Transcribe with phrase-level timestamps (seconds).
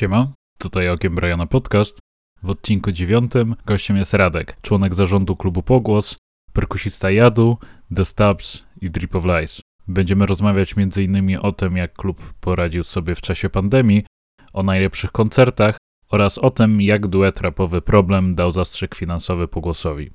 [0.00, 1.98] Siema, tutaj Okiem Briana Podcast.
[2.42, 6.16] W odcinku dziewiątym gościem jest Radek, członek zarządu klubu Pogłos,
[6.52, 7.58] perkusista Jadu,
[7.96, 9.60] The Stabs i Drip of Lies.
[9.88, 11.38] Będziemy rozmawiać m.in.
[11.42, 14.04] o tym, jak klub poradził sobie w czasie pandemii,
[14.52, 15.76] o najlepszych koncertach
[16.10, 20.10] oraz o tym, jak duet rapowy Problem dał zastrzyk finansowy Pogłosowi.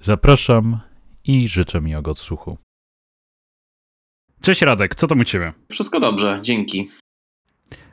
[0.00, 0.80] Zapraszam
[1.24, 2.58] i życzę miłego odsłuchu.
[4.42, 5.52] Cześć Radek, co tam u Ciebie?
[5.70, 6.88] Wszystko dobrze, dzięki.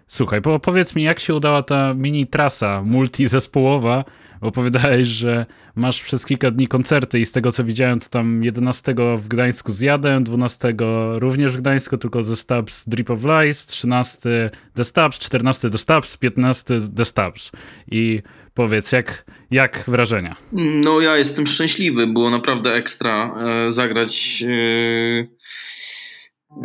[0.08, 4.06] Słuchaj, po, powiedz mi, jak się udała ta mini trasa multizespołowa?
[4.42, 8.96] Opowiadałeś, że masz przez kilka dni koncerty i z tego co widziałem, to tam 11
[9.18, 10.74] w Gdańsku z Jadem, 12
[11.16, 16.18] również w Gdańsku, tylko The Stabs Drip of Lies, 13 The Stabs, 14 The Stabs,
[16.18, 17.52] 15 The Stabs.
[17.92, 18.22] I
[18.54, 20.36] powiedz, jak, jak wrażenia?
[20.54, 23.36] No ja jestem szczęśliwy, było naprawdę ekstra
[23.68, 25.28] e, zagrać e,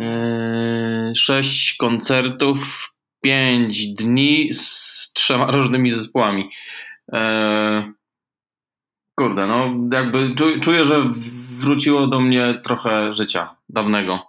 [0.05, 2.92] e, sześć koncertów
[3.23, 6.49] pięć dni z trzema różnymi zespołami.
[7.11, 7.91] Eee,
[9.15, 11.09] kurde, no jakby czuję, że
[11.59, 14.19] wróciło do mnie trochę życia dawnego.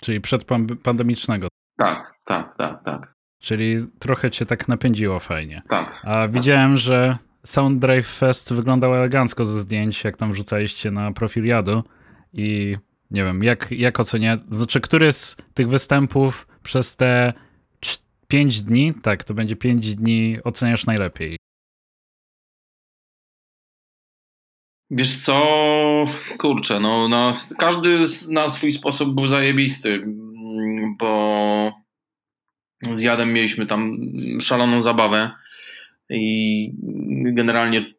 [0.00, 1.48] Czyli przedpandemicznego.
[1.78, 3.14] Tak, tak, tak, tak.
[3.40, 5.62] Czyli trochę cię tak napędziło fajnie.
[5.68, 6.00] Tak.
[6.04, 11.44] A widziałem, że Sound Drive Fest wyglądał elegancko ze zdjęć, jak tam wrzucaliście na profil
[11.44, 11.84] Jadu
[12.32, 12.76] i
[13.10, 17.32] nie wiem, jak, jak oceniać, znaczy który z tych występów przez te
[18.28, 21.36] 5 dni, tak, to będzie 5 dni, oceniasz najlepiej?
[24.90, 25.44] Wiesz co,
[26.38, 30.06] kurczę, no, no każdy na swój sposób był zajebisty,
[30.98, 31.72] bo
[32.92, 33.98] z Jadem mieliśmy tam
[34.40, 35.30] szaloną zabawę
[36.10, 36.72] i
[37.32, 37.94] generalnie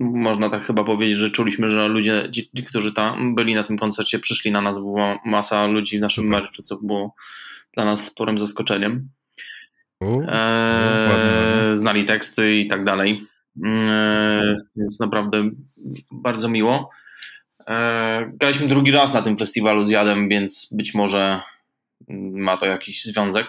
[0.00, 4.18] można tak chyba powiedzieć, że czuliśmy, że ludzie, ci, którzy tam byli na tym koncercie,
[4.18, 7.14] przyszli na nas, była masa ludzi w naszym merchu, co było
[7.74, 9.08] dla nas sporym zaskoczeniem.
[10.02, 13.20] Eee, znali teksty i tak dalej.
[13.64, 15.50] Eee, więc naprawdę
[16.10, 16.90] bardzo miło.
[17.66, 21.40] Eee, graliśmy drugi raz na tym festiwalu z Jadem, więc być może
[22.32, 23.46] ma to jakiś związek.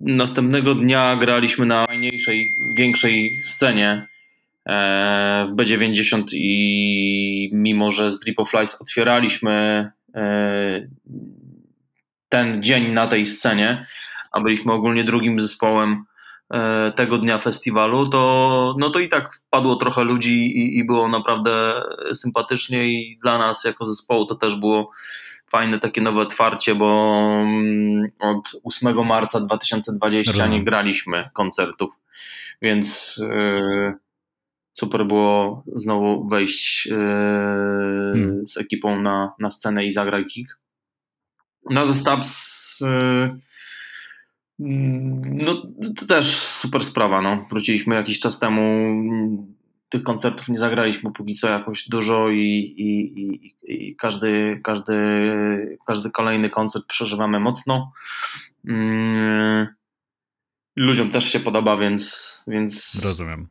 [0.00, 4.06] Następnego dnia graliśmy na fajniejszej, większej scenie
[5.48, 9.90] w B90 i mimo, że z Drip of Lies otwieraliśmy
[12.32, 13.86] ten dzień na tej scenie,
[14.30, 16.04] a byliśmy ogólnie drugim zespołem
[16.50, 21.08] e, tego dnia festiwalu, to, no to i tak wpadło trochę ludzi i, i było
[21.08, 21.82] naprawdę
[22.14, 24.90] sympatycznie i dla nas jako zespołu to też było
[25.50, 31.94] fajne takie nowe otwarcie, bo mm, od 8 marca 2020 nie graliśmy koncertów,
[32.62, 33.94] więc yy,
[34.72, 36.96] super było znowu wejść yy,
[38.12, 38.46] hmm.
[38.46, 40.61] z ekipą na, na scenę i zagrać gig.
[41.70, 42.24] Na zestaw
[44.58, 45.62] no
[45.96, 47.46] to też super sprawa, no.
[47.50, 48.62] Wróciliśmy jakiś czas temu,
[49.88, 54.94] tych koncertów nie zagraliśmy póki co jakoś dużo i, i, i, i każdy, każdy,
[55.86, 57.92] każdy kolejny koncert przeżywamy mocno.
[58.68, 59.66] Mm,
[60.76, 63.48] ludziom też się podoba, więc, więc Rozumiem.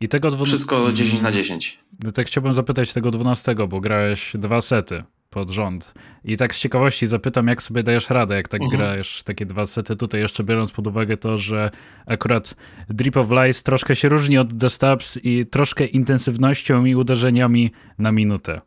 [0.00, 0.44] I tego dwu...
[0.44, 1.78] Wszystko 10 na 10.
[2.14, 5.94] Tak chciałbym zapytać tego 12, bo grałeś dwa sety pod rząd.
[6.24, 8.80] I tak z ciekawości zapytam, jak sobie dajesz radę, jak tak mhm.
[8.80, 11.70] grajesz takie dwa sety tutaj, jeszcze biorąc pod uwagę to, że
[12.06, 12.54] akurat
[12.88, 18.12] Drip of Lies troszkę się różni od The Stabs i troszkę intensywnością i uderzeniami na
[18.12, 18.60] minutę.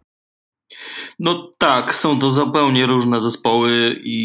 [1.19, 4.17] No tak, są to zupełnie różne zespoły i,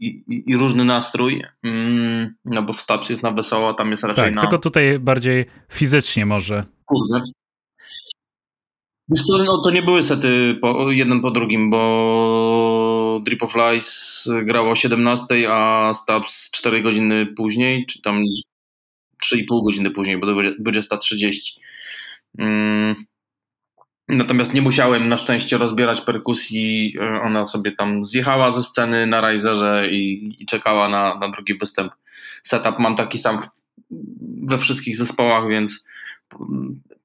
[0.00, 1.42] i, i różny nastrój.
[1.62, 4.40] Mm, no bo w Stabs jest na wesoło, tam jest raczej tak, na...
[4.40, 6.64] tylko tutaj bardziej fizycznie może.
[6.84, 7.20] Kurde,
[9.08, 14.28] Wiesz co, no to nie były sety po, jeden po drugim, bo Drip of Lies
[14.42, 18.22] grało o 17, a Stabs 4 godziny później, czy tam
[19.24, 21.58] 3,5 godziny później, bo 20.30.
[22.38, 23.04] Mm.
[24.08, 26.94] Natomiast nie musiałem na szczęście rozbierać perkusji.
[27.22, 31.92] Ona sobie tam zjechała ze sceny na Riserze i, i czekała na, na drugi występ.
[32.42, 33.38] Setup mam taki sam
[34.42, 35.86] we wszystkich zespołach, więc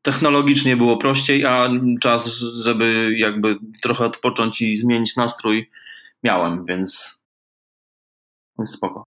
[0.02, 1.70] technologicznie było prościej, a
[2.02, 5.70] czas, żeby jakby trochę odpocząć i zmienić nastrój
[6.24, 7.20] miałem, więc,
[8.58, 9.04] więc spoko.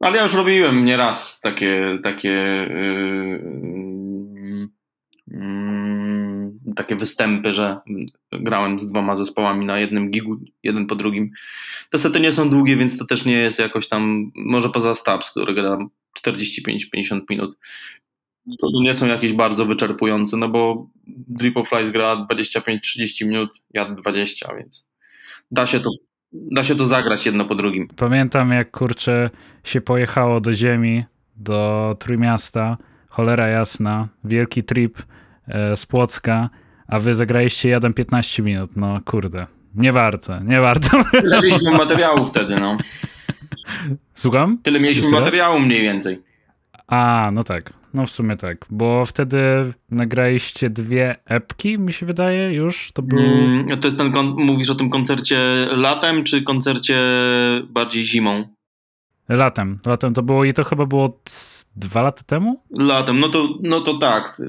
[0.00, 2.28] Ale ja już robiłem nieraz takie, takie,
[2.70, 4.68] yy,
[5.26, 5.94] yy,
[6.76, 7.80] takie występy, że
[8.32, 11.30] grałem z dwoma zespołami na jednym gigu, jeden po drugim.
[11.90, 15.30] Te sety nie są długie, więc to też nie jest jakoś tam, może poza Stabs,
[15.30, 15.78] który gra
[16.26, 17.58] 45-50 minut,
[18.60, 23.90] to nie są jakieś bardzo wyczerpujące, no bo Drip of Flies gra 25-30 minut, ja
[23.90, 24.88] 20, więc
[25.50, 25.90] da się to
[26.32, 27.88] da się to zagrać jedno po drugim.
[27.96, 29.30] Pamiętam jak kurczę
[29.64, 31.04] się pojechało do ziemi,
[31.36, 32.76] do Trójmiasta,
[33.08, 34.98] cholera jasna, wielki trip
[35.48, 36.50] e, z Płocka,
[36.88, 39.46] a wy zagraliście jeden 15 minut, no kurde.
[39.74, 40.88] Nie warto, nie warto.
[41.10, 42.78] Tyle mieliśmy materiału wtedy, no.
[44.14, 44.58] Słucham?
[44.62, 45.24] Tyle mieliśmy Jeszcze raz?
[45.24, 46.22] materiału mniej więcej.
[46.86, 47.72] A, no tak.
[47.94, 53.18] No w sumie tak, bo wtedy nagraliście dwie epki, mi się wydaje, już to był...
[53.18, 55.38] Mm, to jest ten, mówisz o tym koncercie
[55.70, 56.98] latem, czy koncercie
[57.68, 58.48] bardziej zimą?
[59.28, 61.20] Latem, latem to było i to chyba było
[61.76, 62.62] dwa lata temu?
[62.78, 64.42] Latem, no to, no to tak.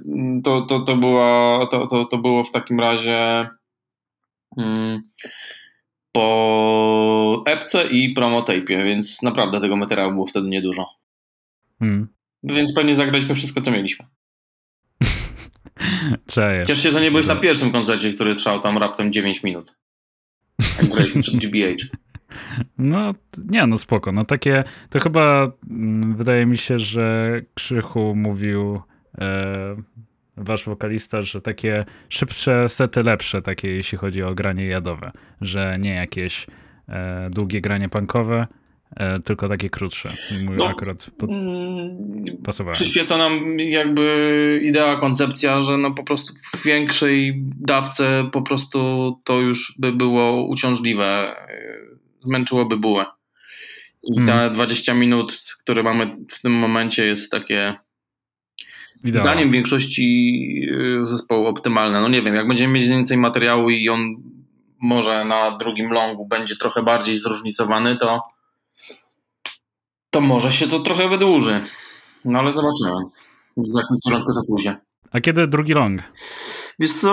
[0.44, 3.50] To, to, to, była, to, to, to było w takim razie
[4.57, 5.01] mm,
[6.12, 10.86] po epce i promotape'ie, więc naprawdę tego materiału było wtedy niedużo.
[11.80, 12.14] Hmm.
[12.45, 14.06] Więc pewnie zagraliśmy wszystko, co mieliśmy.
[16.33, 16.68] Cześć.
[16.68, 19.75] Cieszę się, że nie byłeś na pierwszym koncercie, który trwał tam raptem 9 minut.
[20.81, 21.83] Jak graliśmy przed GBH.
[22.77, 23.13] No,
[23.50, 24.12] nie, no spoko.
[24.12, 28.81] No takie, to chyba mm, wydaje mi się, że Krzychu mówił
[29.18, 29.75] e,
[30.38, 35.94] wasz wokalista, że takie szybsze sety lepsze, takie jeśli chodzi o granie jadowe, że nie
[35.94, 36.48] jakieś
[36.89, 38.48] e, długie granie punkowe,
[39.25, 40.13] tylko takie krótsze.
[40.31, 42.74] I Mój No, akurat pod, Mm, pasowałem.
[42.74, 48.80] Przyświeca nam jakby idea, koncepcja, że no po prostu w większej dawce po prostu
[49.24, 53.06] to już by było uciążliwe, yy, zmęczyłoby bułę.
[54.03, 54.53] I te Mm.
[54.53, 57.75] 20 minut, które mamy w tym momencie jest takie
[59.03, 60.39] zdaniem większości
[60.71, 62.01] yy, zespołu optymalne.
[62.01, 64.15] No nie wiem, jak będziemy mieć więcej materiału i on
[64.81, 68.21] może na drugim longu będzie trochę bardziej zróżnicowany, to
[70.15, 71.62] to może się to trochę wydłuży.
[72.25, 72.91] No ale zobaczymy.
[73.57, 74.77] W jakim to pójdzie.
[75.12, 76.01] A kiedy drugi long?
[76.79, 77.09] Wiesz co,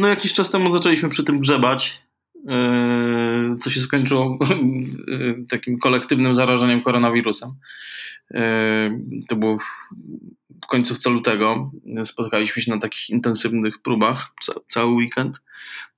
[0.00, 2.02] no jakiś czas temu zaczęliśmy przy tym grzebać,
[2.44, 4.38] yy, co się skończyło
[5.08, 7.50] yy, takim kolektywnym zarażeniem koronawirusem.
[8.30, 8.40] Yy,
[9.28, 11.70] To było w- końcówce lutego.
[12.04, 15.40] Spotkaliśmy się na takich intensywnych próbach ca- cały weekend.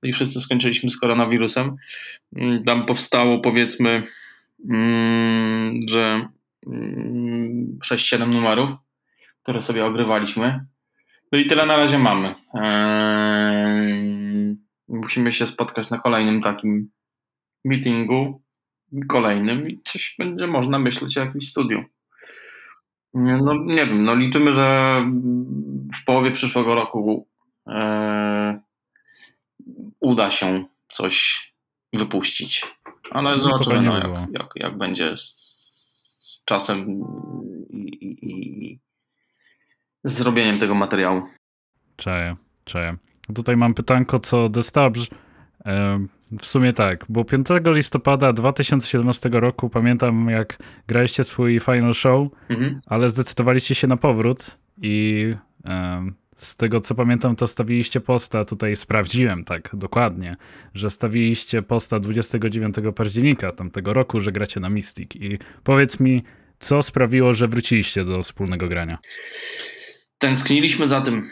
[0.03, 1.75] No i wszyscy skończyliśmy z koronawirusem.
[2.65, 4.03] Tam powstało powiedzmy,
[5.89, 6.27] że
[6.67, 8.69] mm, 6-7 numerów,
[9.43, 10.65] które sobie ogrywaliśmy.
[11.31, 12.35] No i tyle na razie mamy.
[12.53, 14.55] Eee,
[14.87, 16.89] musimy się spotkać na kolejnym takim
[17.65, 18.41] meetingu,
[19.07, 21.83] kolejnym i coś będzie można myśleć o jakimś studiu.
[23.13, 24.99] No nie wiem, no liczymy, że
[26.01, 27.27] w połowie przyszłego roku
[27.67, 28.59] eee,
[29.99, 31.45] uda się coś
[31.93, 32.74] wypuścić.
[33.11, 35.21] Ale zobaczymy, no, jak, jak, jak będzie z,
[36.19, 36.79] z czasem
[37.69, 38.79] i, i, i
[40.03, 41.21] z zrobieniem tego materiału.
[41.95, 42.97] Czaję, czaję.
[43.35, 45.07] Tutaj mam pytanko co The Stabs.
[45.65, 46.09] Em,
[46.41, 52.81] W sumie tak, bo 5 listopada 2017 roku pamiętam jak graliście swój final show, Mhm.
[52.85, 55.33] ale zdecydowaliście się na powrót i
[56.35, 60.37] z tego co pamiętam to stawiliście posta, tutaj sprawdziłem tak dokładnie,
[60.73, 66.23] że stawiliście posta 29 października tamtego roku, że gracie na Mystic i powiedz mi,
[66.59, 68.97] co sprawiło, że wróciliście do wspólnego grania?
[70.17, 71.29] Tęskniliśmy za tym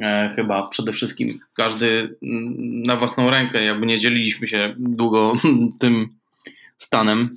[0.00, 1.28] e, chyba przede wszystkim.
[1.54, 5.32] Każdy mm, na własną rękę, jakby nie dzieliliśmy się długo
[5.80, 6.08] tym
[6.76, 7.30] stanem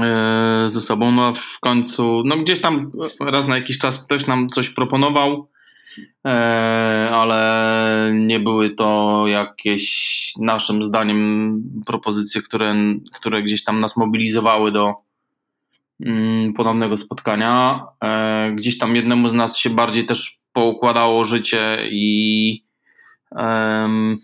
[0.00, 1.12] e, ze sobą.
[1.12, 5.48] No a w końcu, no gdzieś tam raz na jakiś czas ktoś nam coś proponował,
[7.10, 12.74] ale nie były to jakieś naszym zdaniem propozycje, które,
[13.12, 14.94] które gdzieś tam nas mobilizowały do
[16.00, 17.84] mm, ponownego spotkania.
[18.04, 22.64] E, Gdzieś tam jednemu z nas się bardziej też poukładało życie i
[23.36, 24.18] mm,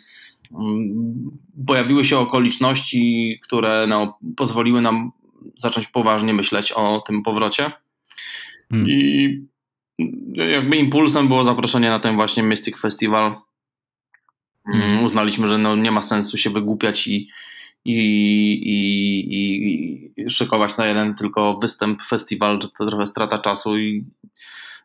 [1.66, 5.12] pojawiły się okoliczności, które no, pozwoliły nam
[5.56, 7.72] zacząć poważnie myśleć o tym powrocie.
[8.70, 8.88] Hmm.
[8.90, 9.48] I
[10.34, 13.24] jakby impulsem było zaproszenie na ten właśnie Mystic Festival.
[13.26, 15.04] Mm, Mhm.
[15.04, 17.28] Uznaliśmy, że no nie ma sensu się wygłupiać i,
[17.84, 17.98] i,
[18.66, 24.10] i, i szykować na jeden tylko występ, festiwal, że to trochę strata czasu i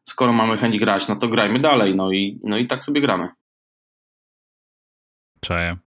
[0.03, 3.29] skoro mamy chęć grać, no to grajmy dalej, no i, no i tak sobie gramy.
[5.41, 5.77] Czaję.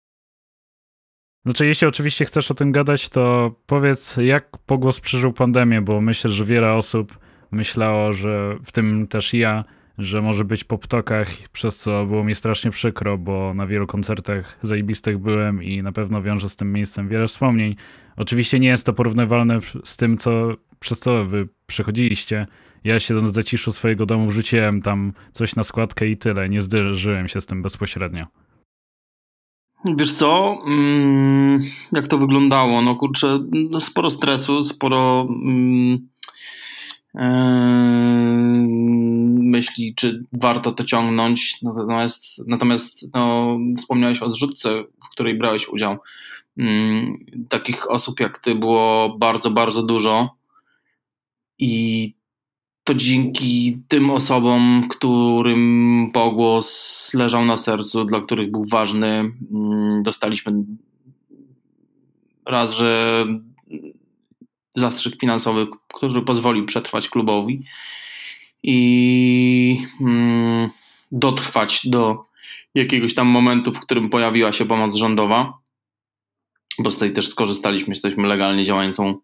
[1.45, 6.30] Znaczy, jeśli oczywiście chcesz o tym gadać, to powiedz, jak Pogłos przeżył pandemię, bo myślę,
[6.30, 7.18] że wiele osób
[7.50, 9.64] myślało, że w tym też ja,
[9.98, 14.58] że może być po ptokach, przez co było mi strasznie przykro, bo na wielu koncertach
[14.62, 17.76] zajebistych byłem i na pewno wiąże z tym miejscem wiele wspomnień.
[18.16, 20.48] Oczywiście nie jest to porównywalne z tym, co,
[20.80, 22.46] przez co wy przechodziliście.
[22.84, 26.48] Ja siedząc w zaciszu swojego domu wrzuciłem tam coś na składkę i tyle.
[26.48, 28.26] Nie zderzyłem się z tym bezpośrednio.
[29.84, 31.60] Wiesz co, mm,
[31.92, 32.82] jak to wyglądało?
[32.82, 33.38] No kurczę,
[33.70, 36.08] no sporo stresu, sporo mm,
[39.56, 41.62] myśli, czy warto to ciągnąć.
[41.62, 45.99] Natomiast, natomiast no, wspomniałeś o zrzutce, w której brałeś udział.
[46.58, 50.35] Mm, takich osób jak ty było bardzo, bardzo dużo.
[51.58, 52.14] I
[52.85, 60.52] to dzięki tym osobom, którym pogłos leżał na sercu, dla których był ważny, mm, dostaliśmy
[62.46, 63.25] raz, że
[64.76, 67.62] zastrzyk finansowy, który pozwolił przetrwać klubowi
[68.62, 70.71] i mm,
[71.12, 72.25] dotrwać do
[72.75, 75.59] jakiegoś tam momentu, w którym pojawiła się pomoc rządowa,
[76.78, 79.14] bo z tej też skorzystaliśmy, jesteśmy legalnie działającą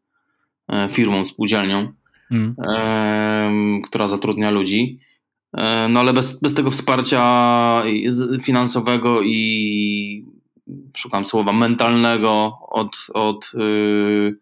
[0.68, 1.92] e, firmą, spółdzielnią
[2.30, 3.82] mm.
[3.82, 4.98] która zatrudnia ludzi.
[5.56, 7.82] E, no ale bez, bez tego wsparcia
[8.42, 10.26] finansowego i
[10.96, 14.38] szukam słowa mentalnego od, od yy,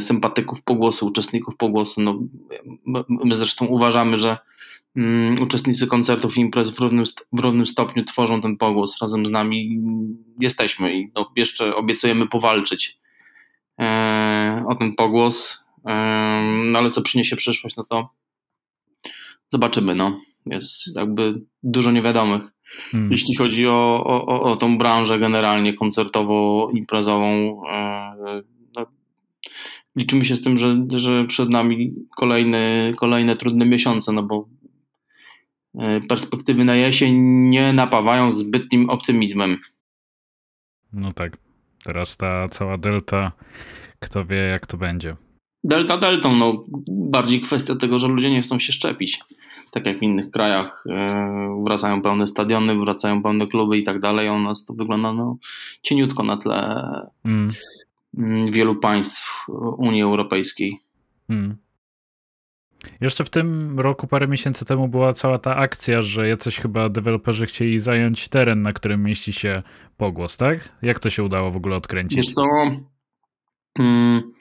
[0.00, 2.00] sympatyków pogłosu, uczestników pogłosu.
[2.00, 2.18] No,
[3.08, 4.38] my, zresztą uważamy, że
[4.94, 9.02] yy, uczestnicy koncertów i imprez w równym, w równym stopniu tworzą ten pogłos.
[9.02, 9.80] Razem z nami
[10.40, 12.98] jesteśmy i no, jeszcze obiecujemy powalczyć
[13.80, 15.64] e, o ten pogłos
[16.64, 18.08] no ale co przyniesie przyszłość, no to
[19.48, 19.94] zobaczymy.
[19.94, 20.20] No.
[20.46, 22.42] Jest jakby dużo niewiadomych.
[22.90, 23.10] Hmm.
[23.10, 28.42] Jeśli chodzi o, o, o tą branżę generalnie koncertowo-imprezową, e,
[29.96, 34.48] liczymy się z tym, że, że przed nami kolejne, kolejne trudne miesiące, no bo
[35.78, 37.14] e, perspektywy na jesień
[37.48, 39.58] nie napawają zbytnim optymizmem.
[40.92, 41.36] No tak.
[41.84, 43.32] Teraz ta cała delta,
[43.98, 45.16] kto wie jak to będzie.
[45.64, 49.20] Delta deltą, no bardziej kwestia tego, że ludzie nie chcą się szczepić.
[49.70, 54.28] Tak jak w innych krajach yy, wracają pełne stadiony, wracają pełne kluby i tak dalej.
[54.28, 55.36] U nas to wygląda no,
[55.82, 56.84] cieniutko na tle
[57.24, 57.52] mm.
[58.50, 59.46] Wielu państw
[59.78, 60.80] Unii Europejskiej.
[61.28, 61.56] Mm.
[63.00, 67.46] Jeszcze w tym roku, parę miesięcy temu była cała ta akcja, że jacyś chyba deweloperzy
[67.46, 69.62] chcieli zająć teren, na którym mieści się
[69.96, 70.68] pogłos, tak?
[70.82, 72.16] Jak to się udało w ogóle odkręcić?
[72.16, 72.44] Wiesz co,
[73.78, 74.32] mm,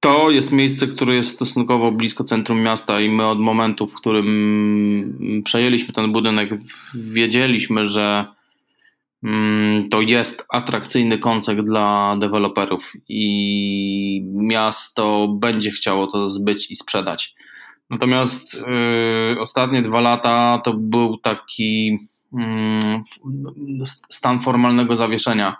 [0.00, 5.42] to jest miejsce, które jest stosunkowo blisko centrum miasta i my od momentu, w którym
[5.44, 6.50] przejęliśmy ten budynek,
[6.94, 8.37] wiedzieliśmy, że mm,
[9.90, 17.34] to jest atrakcyjny koncept dla deweloperów i miasto będzie chciało to zbyć i sprzedać.
[17.90, 18.66] Natomiast
[19.34, 21.98] y, ostatnie dwa lata to był taki
[22.32, 22.38] y,
[24.10, 25.56] stan formalnego zawieszenia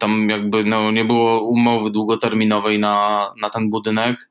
[0.00, 4.30] tam jakby no, nie było umowy długoterminowej na, na ten budynek.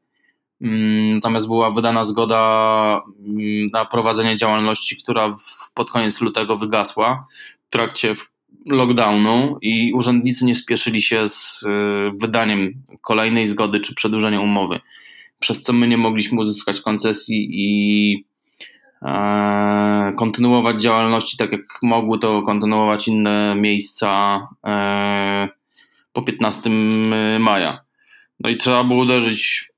[0.62, 7.26] Mm, natomiast była wydana zgoda mm, na prowadzenie działalności, która w, pod koniec lutego wygasła
[7.68, 8.16] w trakcie
[8.66, 14.80] lockdownu i urzędnicy nie spieszyli się z y, wydaniem kolejnej zgody czy przedłużeniem umowy,
[15.40, 18.28] przez co my nie mogliśmy uzyskać koncesji i
[19.02, 25.50] E, kontynuować działalności tak jak mogły to kontynuować inne miejsca e,
[26.14, 26.70] po 15
[27.40, 27.80] maja.
[28.40, 29.72] No i trzeba było uderzyć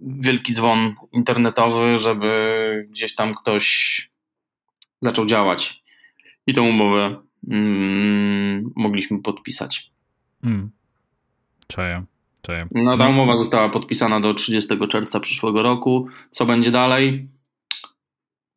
[0.00, 4.07] wielki dzwon internetowy, żeby gdzieś tam ktoś
[5.00, 5.82] zaczął działać.
[6.46, 7.16] I tą umowę
[7.50, 9.90] mm, mogliśmy podpisać.
[10.42, 10.70] Hmm.
[11.66, 12.04] Czaję.
[12.42, 12.68] Czaję.
[12.74, 16.08] No ta umowa została podpisana do 30 czerwca przyszłego roku.
[16.30, 17.28] Co będzie dalej?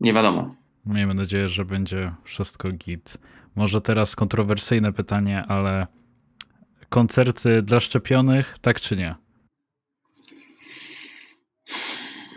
[0.01, 0.55] nie wiadomo.
[0.85, 3.17] Miejmy nadzieję, że będzie wszystko git.
[3.55, 5.87] Może teraz kontrowersyjne pytanie, ale
[6.89, 9.15] koncerty dla szczepionych, tak czy nie?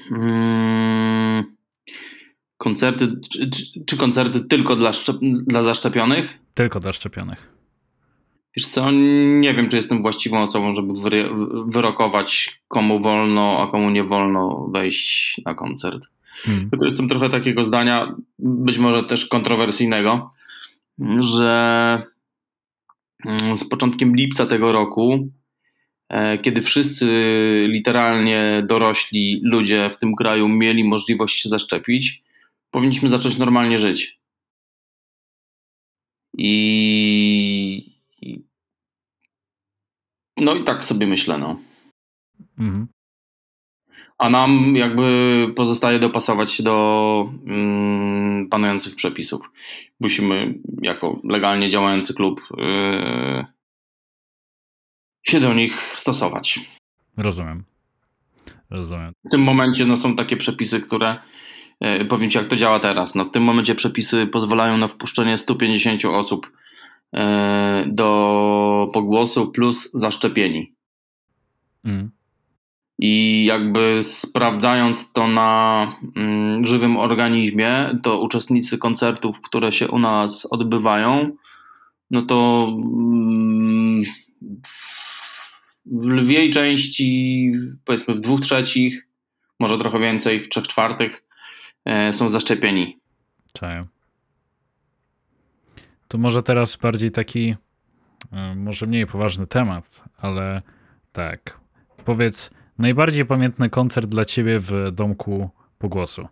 [0.09, 0.94] Hmm,
[2.65, 3.51] koncerty, czy,
[3.87, 4.93] czy, koncerty tylko dla,
[5.47, 6.39] dla zaszczepionych?
[6.55, 7.55] Tylko dla szczepionych.
[8.57, 8.91] Wiesz co,
[9.41, 10.93] nie wiem, czy jestem właściwą osobą, żeby
[11.67, 16.09] wyrokować, komu wolno, a komu nie wolno wejść na koncert.
[16.35, 16.71] Hmm.
[16.71, 20.31] Tylko jestem trochę takiego zdania, być może też kontrowersyjnego,
[21.21, 22.03] że
[23.27, 25.29] mm, z początkiem lipca tego roku,
[26.09, 27.07] e, kiedy wszyscy
[27.69, 32.24] literalnie dorośli ludzie w tym kraju mieli możliwość się zaszczepić,
[32.75, 34.21] powinniśmy zacząć normalnie żyć.
[36.39, 37.95] I.
[40.37, 41.61] No i tak sobie myślę, no.
[42.59, 42.87] Mhm
[44.19, 49.51] a nam jakby pozostaje dopasować się do mm, panujących przepisów.
[50.01, 53.45] Musimy jako legalnie działający klub yy,
[55.27, 56.61] się do nich stosować.
[57.17, 57.65] Rozumiem.
[58.71, 59.13] Rozumiem.
[59.29, 61.17] W tym momencie no, są takie przepisy, które
[62.09, 63.15] powiem Ci, jak to działa teraz.
[63.15, 66.53] No, w tym momencie przepisy pozwalają na wpuszczenie 150 osób
[67.15, 70.75] e, do pogłosu plus zaszczepieni.
[71.85, 72.11] Mm.
[72.99, 80.47] I jakby sprawdzając to na mm, żywym organizmie, to uczestnicy koncertów, które się u nas
[80.51, 81.37] odbywają,
[82.11, 84.03] no to mm,
[85.87, 87.51] w lwiej części,
[87.85, 89.09] powiedzmy w dwóch trzecich,
[89.61, 91.34] może trochę więcej, w trzech czwartych e,
[92.13, 93.01] są zaszczepieni.
[93.53, 93.87] Czaję.
[96.09, 97.55] To może teraz bardziej taki,
[98.33, 100.63] e, może mniej poważny temat, ale
[101.13, 101.61] tak.
[102.05, 106.29] Powiedz, najbardziej pamiętny koncert dla ciebie w domku pogłosu?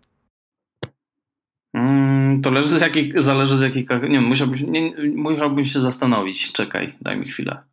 [1.73, 3.87] Mm, to leży z jakich, zależy z jakich.
[4.09, 6.51] Nie, musiałbym, nie, musiałbym się zastanowić.
[6.51, 7.63] Czekaj, daj mi chwilę.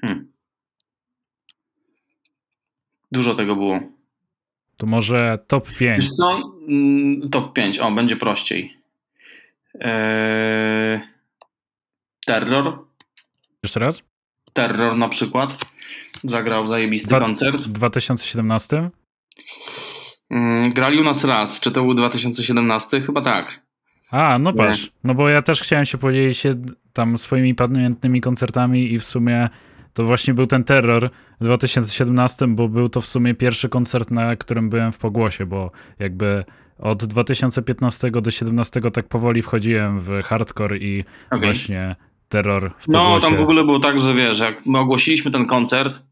[0.00, 0.32] Hmm.
[3.12, 3.80] Dużo tego było.
[4.76, 6.10] To może top 5.
[6.10, 6.40] co?
[6.68, 7.78] Mm, top 5.
[7.78, 8.76] O, będzie prościej.
[9.80, 11.00] Eee...
[12.26, 12.78] Terror.
[13.62, 14.02] Jeszcze raz?
[14.52, 15.58] Terror na przykład.
[16.24, 17.56] Zagrał zajebisty Dwa, koncert.
[17.56, 18.90] W 2017?
[20.30, 21.60] Mm, grali u nas raz.
[21.60, 23.00] Czy to był 2017?
[23.00, 23.60] Chyba tak.
[24.10, 24.90] A, no patrz.
[25.04, 29.48] No bo ja też chciałem się podzielić się tam swoimi pamiętnymi koncertami i w sumie
[29.94, 34.36] to właśnie był ten terror w 2017, bo był to w sumie pierwszy koncert, na
[34.36, 36.44] którym byłem w pogłosie, bo jakby
[36.78, 41.40] od 2015 do 2017 tak powoli wchodziłem w hardcore i okay.
[41.40, 41.96] właśnie
[42.28, 43.24] terror w no, pogłosie.
[43.24, 46.02] No, tam w ogóle było tak, że wiesz, jak my ogłosiliśmy ten koncert,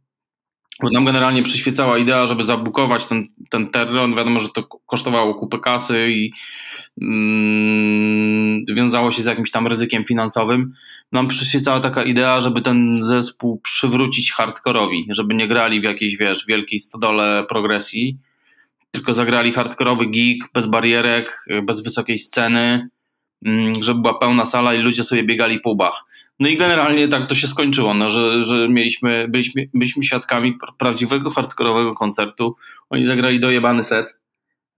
[0.83, 4.17] bo nam generalnie przyświecała idea, żeby zabukować ten, ten terror.
[4.17, 6.33] Wiadomo, że to kosztowało kupę kasy i
[7.01, 10.73] mm, wiązało się z jakimś tam ryzykiem finansowym.
[11.13, 16.47] Nam przyświecała taka idea, żeby ten zespół przywrócić hardkorowi, żeby nie grali w jakiejś, wiesz,
[16.47, 18.19] wielkiej stodole progresji,
[18.91, 22.89] tylko zagrali hardkorowy gig, bez barierek, bez wysokiej sceny,
[23.45, 26.05] mm, żeby była pełna sala i ludzie sobie biegali po łbach.
[26.41, 31.31] No i generalnie tak to się skończyło, no, że, że mieliśmy, byliśmy, byliśmy świadkami prawdziwego
[31.31, 32.57] hardkorowego koncertu.
[32.91, 34.19] Oni zagrali dojebany set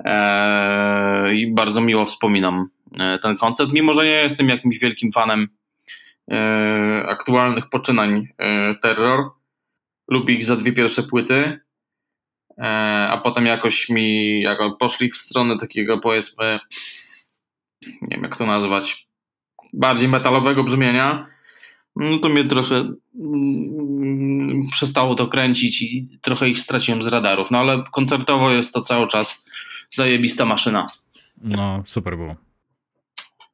[0.04, 5.48] eee, i bardzo miło wspominam e, ten koncert, mimo że nie jestem jakimś wielkim fanem
[6.30, 9.30] e, aktualnych poczynań e, Terror.
[10.08, 11.60] Lubię ich za dwie pierwsze płyty,
[12.58, 12.64] e,
[13.10, 16.60] a potem jakoś mi jak poszli w stronę takiego powiedzmy
[17.82, 19.08] nie wiem jak to nazwać
[19.72, 21.31] bardziej metalowego brzmienia
[21.96, 27.50] no to mnie trochę mm, przestało to kręcić i trochę ich straciłem z radarów.
[27.50, 29.44] No ale koncertowo jest to cały czas
[29.90, 30.86] zajebista maszyna.
[31.42, 32.36] No, super było.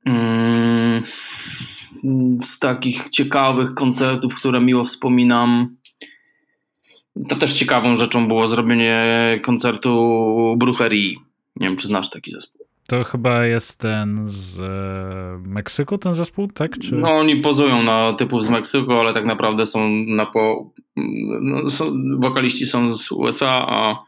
[0.04, 1.02] Mm,
[2.42, 5.76] z takich ciekawych koncertów, które miło wspominam,
[7.28, 9.06] to też ciekawą rzeczą było zrobienie
[9.42, 11.18] koncertu Brucherii.
[11.56, 12.57] Nie wiem, czy znasz taki zespół.
[12.90, 16.78] To chyba jest ten z e, Meksyku, ten zespół, tak?
[16.78, 16.94] Czy...
[16.94, 20.72] No oni pozują na typów z Meksyku, ale tak naprawdę są na po...
[21.40, 24.04] No, są, wokaliści są z USA, a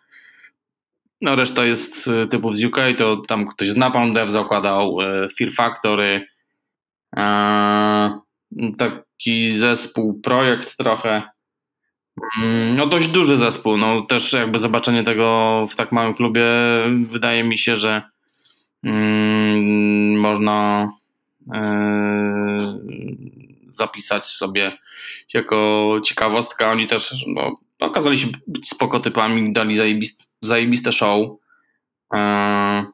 [1.21, 5.53] no, reszta jest typów z UK, to tam ktoś z Napalm Dev zakładał, e, Fear
[5.53, 6.27] Factory,
[8.79, 11.23] taki zespół, projekt trochę.
[12.45, 16.45] Mm, no dość duży zespół, no też jakby zobaczenie tego w tak małym klubie
[17.07, 18.03] wydaje mi się, że
[20.17, 20.89] można
[21.55, 22.79] e,
[23.69, 24.79] zapisać sobie
[25.35, 26.71] jako ciekawostka.
[26.71, 31.29] Oni też no, okazali się być spoko typami, dali zajebiste, zajebiste show.
[32.15, 32.85] E,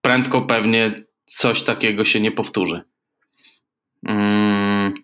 [0.00, 2.82] prędko pewnie coś takiego się nie powtórzy.
[4.06, 4.94] Mm.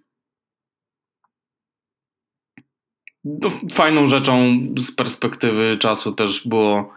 [3.24, 6.94] No, fajną rzeczą z perspektywy czasu też było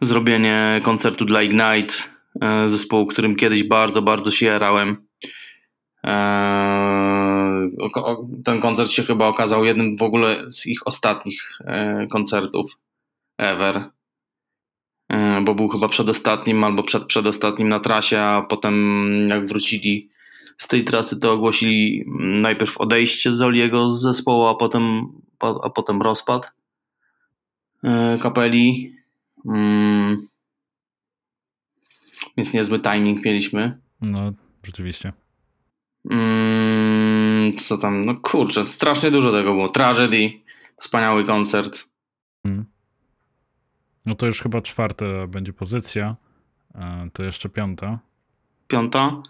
[0.00, 1.94] zrobienie koncertu dla Ignite
[2.66, 5.06] zespołu, którym kiedyś bardzo, bardzo się jarałem.
[6.04, 7.70] E,
[8.44, 12.78] ten koncert się chyba okazał jednym w ogóle z ich ostatnich e, koncertów
[13.38, 13.84] ever,
[15.42, 20.10] bo był chyba przedostatnim albo przed przedostatnim na trasie, a potem jak wrócili
[20.58, 25.06] z tej trasy, to ogłosili najpierw odejście Zoliego z zespołu, a potem,
[25.40, 26.52] a potem rozpad
[28.22, 28.94] kapeli.
[29.46, 30.29] Mm.
[32.36, 33.78] Więc niezły timing mieliśmy.
[34.00, 35.12] No, rzeczywiście.
[36.10, 38.00] Mm, co tam?
[38.00, 39.68] No kurczę, strasznie dużo tego było.
[39.68, 40.32] Tragedy,
[40.76, 41.88] wspaniały koncert.
[42.42, 42.64] Hmm.
[44.06, 46.16] No to już chyba czwarta będzie pozycja.
[47.12, 47.98] To jeszcze piąta.
[48.68, 49.22] Piąta?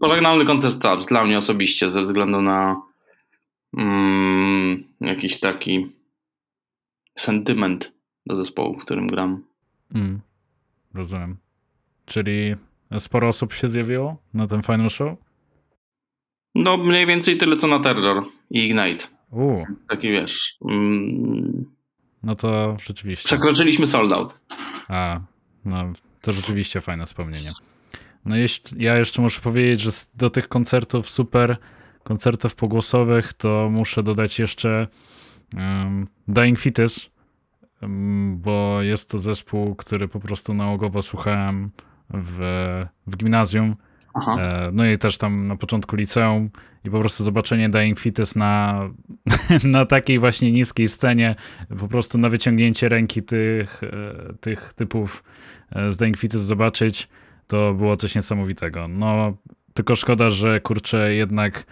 [0.00, 2.82] Pożegnalny koncert Stabs dla mnie osobiście ze względu na
[3.76, 5.92] mm, jakiś taki
[7.18, 7.92] sentyment
[8.26, 9.44] do zespołu, w którym gram.
[9.94, 10.20] Mm,
[10.94, 11.36] rozumiem.
[12.06, 12.54] Czyli
[12.98, 15.18] sporo osób się zjawiło na ten final show?
[16.54, 19.04] No mniej więcej tyle co na Terror i Ignite.
[19.30, 19.64] U.
[19.88, 20.56] Taki wiesz.
[20.68, 21.64] Mm,
[22.22, 23.26] no to rzeczywiście.
[23.26, 24.40] Przekroczyliśmy sold out.
[24.88, 25.20] A,
[25.64, 27.50] no to rzeczywiście fajne wspomnienie.
[28.24, 31.56] No jeśli, ja jeszcze muszę powiedzieć, że do tych koncertów super,
[32.04, 34.86] koncertów pogłosowych, to muszę dodać jeszcze
[35.56, 37.10] um, Dying Fetus,
[37.82, 41.70] um, bo jest to zespół, który po prostu nałogowo słuchałem
[42.10, 42.38] w,
[43.06, 43.76] w gimnazjum.
[44.14, 44.36] Aha.
[44.40, 46.50] E, no i też tam na początku liceum
[46.84, 48.80] i po prostu zobaczenie Dying Fetus na,
[49.64, 51.34] na takiej właśnie niskiej scenie,
[51.78, 55.24] po prostu na wyciągnięcie ręki tych, e, tych typów
[55.70, 57.08] e, z Dying Fetus zobaczyć,
[57.46, 58.88] to było coś niesamowitego.
[58.88, 59.36] No,
[59.74, 61.64] tylko szkoda, że kurczę, jednak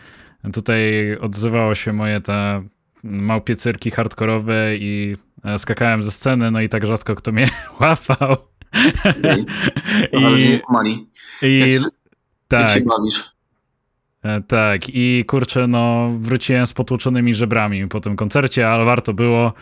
[0.53, 0.83] tutaj
[1.21, 2.63] odzywało się moje te
[3.03, 5.17] małpie cyrki hardkorowe i
[5.59, 7.49] skakałem ze sceny, no i tak rzadko kto mnie
[7.81, 8.37] łapał.
[10.13, 10.61] I,
[11.43, 11.79] I, i
[12.49, 12.61] tak.
[12.61, 13.35] Jak się bawisz.
[14.23, 19.53] E, tak, i kurczę, no wróciłem z potłuczonymi żebrami po tym koncercie, ale warto było.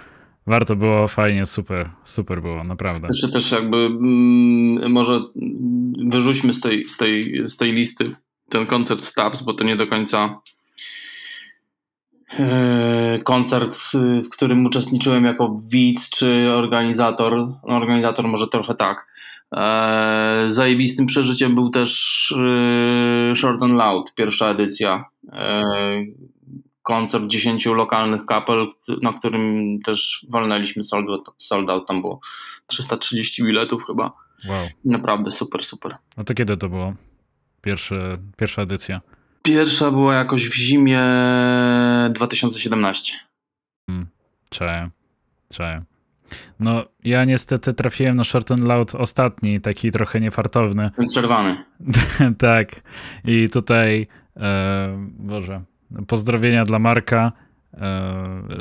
[0.46, 3.09] Warto było, fajnie, super, super było, naprawdę.
[3.12, 5.20] Jeszcze też jakby mm, może
[6.07, 8.16] wyrzućmy z tej, z, tej, z tej listy
[8.48, 10.40] ten koncert Stabs, bo to nie do końca
[13.25, 13.77] koncert,
[14.25, 17.33] w którym uczestniczyłem jako widz czy organizator.
[17.37, 19.12] No, organizator może trochę tak.
[19.57, 25.05] E, zajebistym przeżyciem był też e, Short and Loud, pierwsza edycja.
[26.83, 28.68] Koncert 10 lokalnych kapel,
[29.03, 31.88] na którym też walnęliśmy sold out, sold out.
[31.88, 32.21] Tam było
[32.66, 34.12] 330 biletów chyba.
[34.49, 34.66] Wow.
[34.85, 35.97] Naprawdę super, super.
[36.16, 36.95] No to kiedy to było?
[37.62, 39.01] Pierwszy, pierwsza edycja?
[39.42, 41.00] Pierwsza była jakoś w zimie
[42.11, 43.14] 2017.
[43.87, 44.07] Hmm,
[44.50, 44.90] czaję,
[45.48, 45.83] czaję.
[46.61, 50.90] No, ja niestety trafiłem na Short and Loud ostatni, taki trochę niefartowny.
[50.96, 51.64] Ten czerwony.
[52.38, 52.83] tak.
[53.24, 55.62] I tutaj, e, Boże,
[56.07, 57.33] pozdrowienia dla Marka
[57.74, 57.78] e,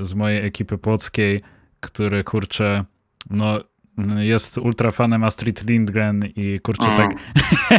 [0.02, 1.42] z mojej ekipy płockiej,
[1.80, 2.86] który kurczę,
[3.30, 3.60] no
[4.18, 7.16] jest ultrafanem Astrid Lindgren i kurczę tak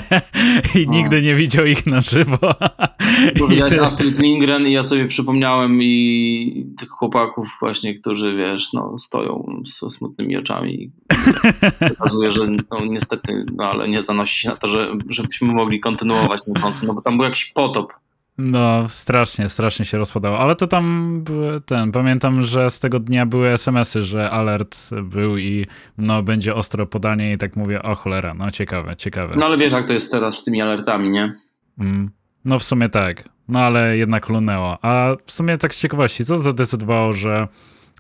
[0.81, 2.39] i nigdy nie widział ich na żywo.
[3.39, 9.63] Powiedziałeś Astrid Lindgren i ja sobie przypomniałem i tych chłopaków właśnie, którzy wiesz, no stoją
[9.67, 10.91] z smutnymi oczami
[11.99, 16.45] pokazuje, że no niestety, no ale nie zanosi się na to, że, żebyśmy mogli kontynuować
[16.45, 17.93] ten koncert, no bo tam był jakiś potop.
[18.39, 20.39] No, strasznie, strasznie się rozpadało.
[20.39, 21.25] Ale to tam
[21.67, 25.67] ten, pamiętam, że z tego dnia były SMS-y, że alert był i
[25.99, 29.35] no będzie ostro podanie i tak mówię, o cholera, no ciekawe, ciekawe.
[29.39, 31.35] No ale wiesz, jak to jest teraz z tymi alertami, nie?
[31.79, 32.11] Mm,
[32.45, 34.79] no w sumie tak, no ale jednak lunęło.
[34.85, 37.49] A w sumie tak z ciekawości, co zadecydowało, że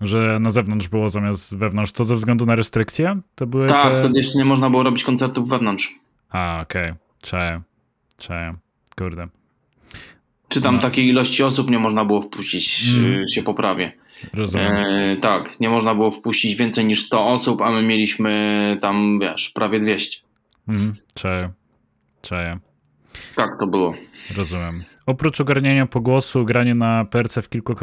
[0.00, 3.20] że na zewnątrz było zamiast wewnątrz, to ze względu na restrykcje?
[3.34, 3.98] To były tak, te...
[3.98, 5.94] wtedy jeszcze nie można było robić koncertów wewnątrz.
[6.30, 6.96] A, okej, okay.
[7.22, 7.60] czaję,
[8.18, 8.54] czaję,
[8.98, 9.28] kurde.
[10.48, 10.80] Czy tam no.
[10.80, 13.28] takiej ilości osób nie można było wpuścić, mm.
[13.28, 13.92] się poprawię.
[14.34, 14.72] Rozumiem.
[14.72, 19.50] E, tak, nie można było wpuścić więcej niż 100 osób, a my mieliśmy tam, wiesz,
[19.50, 20.20] prawie 200.
[20.68, 21.50] Mm, czaję,
[22.22, 22.58] czaję.
[23.34, 23.94] Tak to było.
[24.36, 24.82] Rozumiem.
[25.06, 27.74] Oprócz ogarniania pogłosu, granie na perce w kilku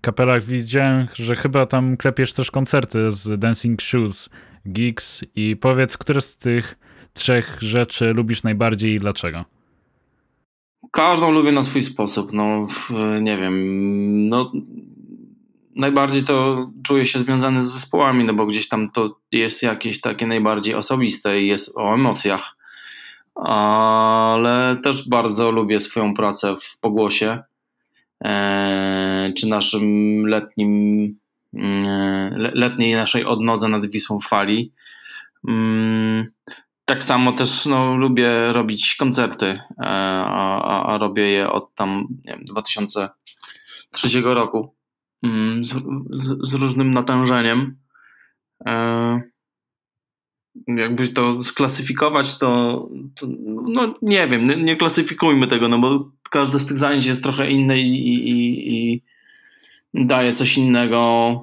[0.00, 4.30] kapelach, widziałem, że chyba tam klepiesz też koncerty z Dancing Shoes,
[4.66, 6.78] Geeks i powiedz, które z tych
[7.12, 9.44] trzech rzeczy lubisz najbardziej i dlaczego?
[10.92, 12.32] Każdą lubię na swój sposób.
[12.32, 12.66] No,
[13.20, 13.54] nie wiem.
[14.28, 14.52] No,
[15.76, 20.26] najbardziej to czuję się związany z zespołami, no bo gdzieś tam to jest jakieś takie
[20.26, 22.56] najbardziej osobiste i jest o emocjach.
[23.36, 27.42] Ale też bardzo lubię swoją pracę w pogłosie.
[28.24, 31.14] E, czy naszym letnim,
[31.54, 34.72] e, letniej naszej odnodze nad Wisłą Fali.
[35.48, 36.26] Mm,
[36.84, 42.06] tak samo też no, lubię robić koncerty, e, a, a, a robię je od tam
[42.24, 44.74] wiem, 2003 roku
[45.22, 45.72] mm, z,
[46.10, 47.76] z, z różnym natężeniem.
[50.66, 53.26] Jakbyś to sklasyfikować, to, to,
[53.68, 57.50] no nie wiem, nie, nie, klasyfikujmy tego, no bo każde z tych zajęć jest trochę
[57.50, 59.02] inne i, i, i
[59.94, 61.40] daje coś innego.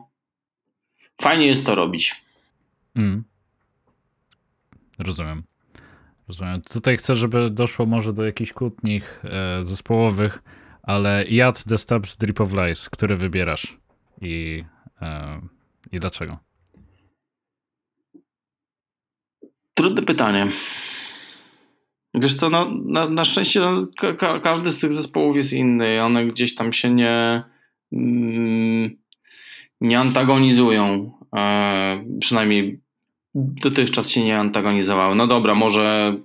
[1.21, 2.23] Fajnie jest to robić.
[2.95, 3.23] Mm.
[4.99, 5.43] Rozumiem.
[6.27, 6.61] Rozumiem.
[6.61, 10.43] Tutaj chcę, żeby doszło może do jakichś kłótni e, zespołowych,
[10.83, 13.77] ale jad The Steps Drip of Lies, który wybierasz
[14.21, 14.63] i,
[15.01, 15.41] e,
[15.91, 16.37] i dlaczego?
[19.73, 20.47] Trudne pytanie.
[22.13, 23.75] Wiesz co, no, na, na szczęście no,
[24.17, 26.03] ka każdy z tych zespołów jest inny.
[26.03, 27.43] One gdzieś tam się nie,
[27.91, 28.97] mm,
[29.81, 31.11] nie antagonizują.
[31.35, 32.79] E, przynajmniej
[33.35, 35.15] dotychczas się nie antagonizowały.
[35.15, 36.17] No dobra, może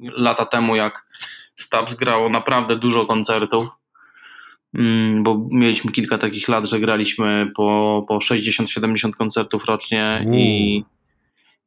[0.00, 1.06] lata temu jak
[1.54, 3.68] Stabs grało naprawdę dużo koncertów,
[4.74, 10.84] mm, bo mieliśmy kilka takich lat, że graliśmy po, po 60-70 koncertów rocznie i,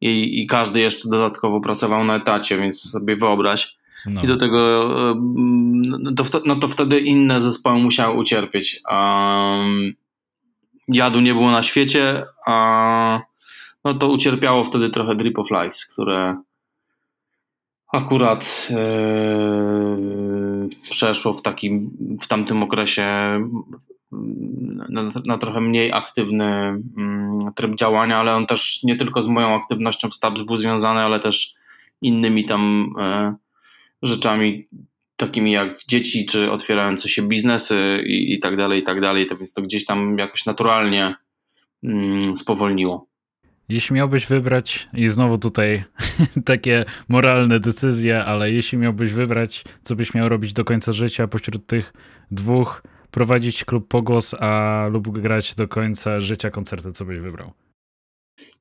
[0.01, 3.79] i, i każdy jeszcze dodatkowo pracował na etacie, więc sobie wyobraź.
[4.05, 4.21] No.
[4.21, 4.89] I do tego,
[5.99, 8.81] no to, no to wtedy inne zespoły musiały ucierpieć.
[8.91, 9.93] Um,
[10.87, 13.21] jadu nie było na świecie, a
[13.85, 16.35] no to ucierpiało wtedy trochę Drip of Lies, które
[17.93, 23.39] akurat yy, przeszło w takim, w tamtym okresie
[24.11, 29.55] na, na trochę mniej aktywny yy, tryb działania, ale on też nie tylko z moją
[29.55, 31.53] aktywnością w Stabs był związany, ale też
[32.01, 33.33] innymi tam yy,
[34.01, 34.63] rzeczami
[35.15, 39.37] takimi jak dzieci, czy otwierające się biznesy i, i tak dalej, i tak dalej, to
[39.37, 41.15] więc to gdzieś tam jakoś naturalnie
[41.83, 43.09] mm, spowolniło.
[43.69, 45.83] Jeśli miałbyś wybrać, i znowu tutaj
[46.45, 51.65] takie moralne decyzje, ale jeśli miałbyś wybrać, co byś miał robić do końca życia pośród
[51.65, 51.93] tych
[52.31, 57.51] dwóch, prowadzić klub Pogłos, a lub grać do końca życia koncerty, co byś wybrał?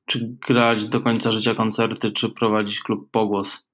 [0.05, 3.69] Czy grać do końca życia koncerty, czy prowadzić klub Pogłos?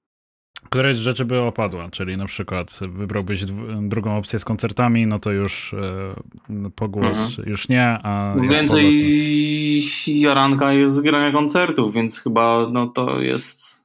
[0.64, 3.44] Któreś rzeczy by opadła, czyli na przykład wybrałbyś
[3.82, 7.48] drugą opcję z koncertami, no to już e, pogłos mhm.
[7.48, 8.34] już nie, a...
[8.50, 10.06] Więcej pogłos...
[10.06, 13.84] jaranka jest z grania koncertów, więc chyba no to jest...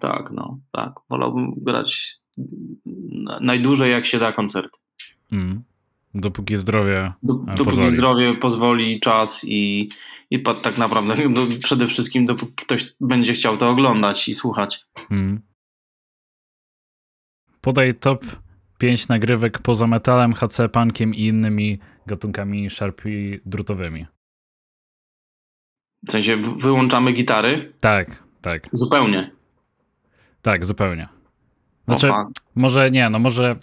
[0.00, 0.92] Tak, no, tak.
[1.10, 2.20] Wolałbym grać
[3.40, 4.80] najdłużej jak się da koncert.
[5.32, 5.62] Mm.
[6.14, 7.88] Dopóki zdrowie Do, Dopóki pozwoli.
[7.88, 9.88] zdrowie pozwoli, czas i,
[10.30, 11.14] i tak naprawdę
[11.64, 14.84] przede wszystkim dopóki ktoś będzie chciał to oglądać i słuchać.
[15.10, 15.40] Mm.
[17.60, 18.24] Podaj top
[18.78, 24.06] 5 nagrywek poza metalem, HC, punkiem i innymi gatunkami sharpie drutowymi.
[26.06, 27.72] W sensie wyłączamy gitary?
[27.80, 28.68] Tak, tak.
[28.72, 29.30] Zupełnie.
[30.42, 31.08] Tak, zupełnie.
[31.98, 32.12] Znaczy,
[32.54, 33.56] może nie, no może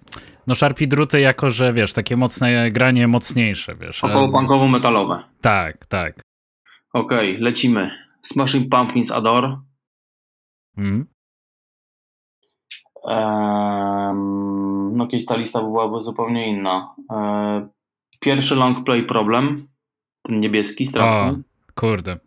[0.47, 4.03] no Sharpie druty jako, że wiesz, takie mocne granie, mocniejsze, wiesz.
[4.03, 5.19] Około punkowo-metalowe.
[5.41, 6.21] Tak, tak.
[6.93, 7.91] Okej, okay, lecimy.
[8.21, 9.57] Smashing Pumpkins Adore.
[10.77, 11.07] Mm
[14.97, 16.95] no kiedyś ta lista byłaby zupełnie inna.
[17.11, 17.67] E,
[18.19, 19.67] pierwszy long play problem,
[20.21, 21.43] ten niebieski, straszny.
[21.75, 22.17] Kurde,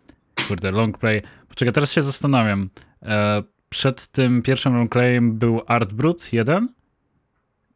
[0.49, 1.23] kurde, long play.
[1.49, 2.71] Poczekaj, teraz się zastanawiam.
[3.03, 6.69] E, przed tym pierwszym long playem był Art Brut 1?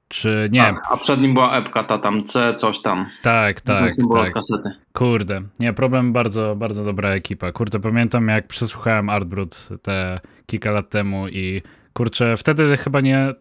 [0.08, 0.60] Czy nie?
[0.60, 3.06] Tak, a przed nim była epka, ta tam C, coś tam.
[3.22, 3.90] Tak, tak.
[4.14, 4.32] tak.
[4.32, 4.70] kasety.
[4.92, 7.52] Kurde, nie, problem, bardzo, bardzo dobra ekipa.
[7.52, 11.62] Kurde, pamiętam jak przesłuchałem Art Brut te kilka lat temu i
[11.94, 13.34] Kurczę, wtedy chyba nie.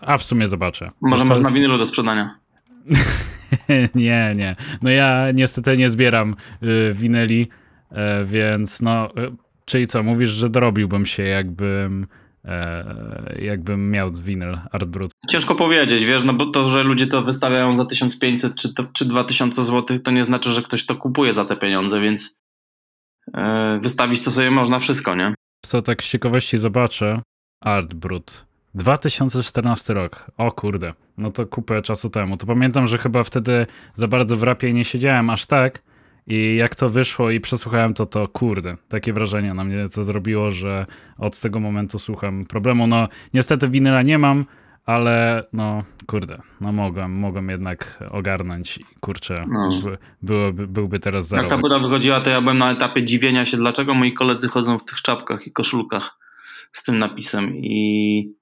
[0.00, 0.90] A w sumie zobaczę.
[1.00, 2.38] Może masz na winylu do sprzedania.
[3.94, 4.56] nie, nie.
[4.82, 7.48] No ja niestety nie zbieram y, winyli,
[7.92, 9.08] y, więc no.
[9.66, 12.06] Czyli co, mówisz, że dorobiłbym się, jakbym.
[12.44, 15.10] E, jakbym miał winyl Artbrut.
[15.28, 19.04] Ciężko powiedzieć, wiesz, no bo to, że ludzie to wystawiają za 1500 czy, to, czy
[19.04, 22.36] 2000 zł, to nie znaczy, że ktoś to kupuje za te pieniądze, więc
[23.34, 25.34] e, wystawić to sobie można wszystko, nie?
[25.64, 27.22] Co tak z ciekawości zobaczę,
[27.60, 28.46] Art Brut.
[28.74, 30.30] 2014 rok.
[30.36, 32.36] O kurde, no to kupę czasu temu.
[32.36, 35.82] To pamiętam, że chyba wtedy za bardzo w rapie nie siedziałem aż tak.
[36.26, 40.50] I jak to wyszło i przesłuchałem to, to kurde, takie wrażenie na mnie to zrobiło,
[40.50, 40.86] że
[41.18, 42.86] od tego momentu słucham problemu.
[42.86, 44.44] No niestety winyla nie mam,
[44.86, 49.68] ale no kurde, no mogłem, mogłem jednak ogarnąć i kurczę, no.
[50.22, 51.50] byłoby, byłby teraz zarobek.
[51.50, 54.78] Jak ta buda wychodziła, to ja byłem na etapie dziwienia się, dlaczego moi koledzy chodzą
[54.78, 56.18] w tych czapkach i koszulkach
[56.72, 58.34] z tym napisem i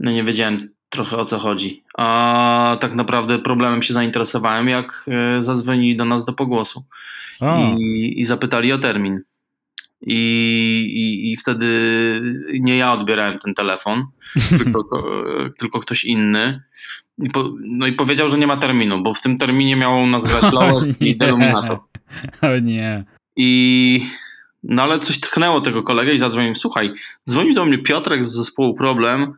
[0.00, 1.82] no nie wiedziałem trochę o co chodzi.
[1.98, 6.84] A tak naprawdę problemem się zainteresowałem, jak e, zadzwonili do nas do pogłosu
[7.78, 9.20] i, i, zapytali o termin.
[10.06, 10.16] I,
[10.94, 11.66] i, I wtedy
[12.60, 14.06] nie ja odbierałem ten telefon,
[14.64, 14.84] tylko,
[15.58, 16.62] tylko ktoś inny.
[17.18, 20.26] I po, no i powiedział, że nie ma terminu, bo w tym terminie miał nas
[20.26, 21.78] grać Lowest i Deluminator.
[22.42, 23.04] O nie.
[23.36, 24.00] I
[24.62, 26.54] no ale coś tknęło tego kolegę i zadzwonił.
[26.54, 26.92] Słuchaj,
[27.28, 29.34] dzwonił do mnie Piotrek z zespołu Problem,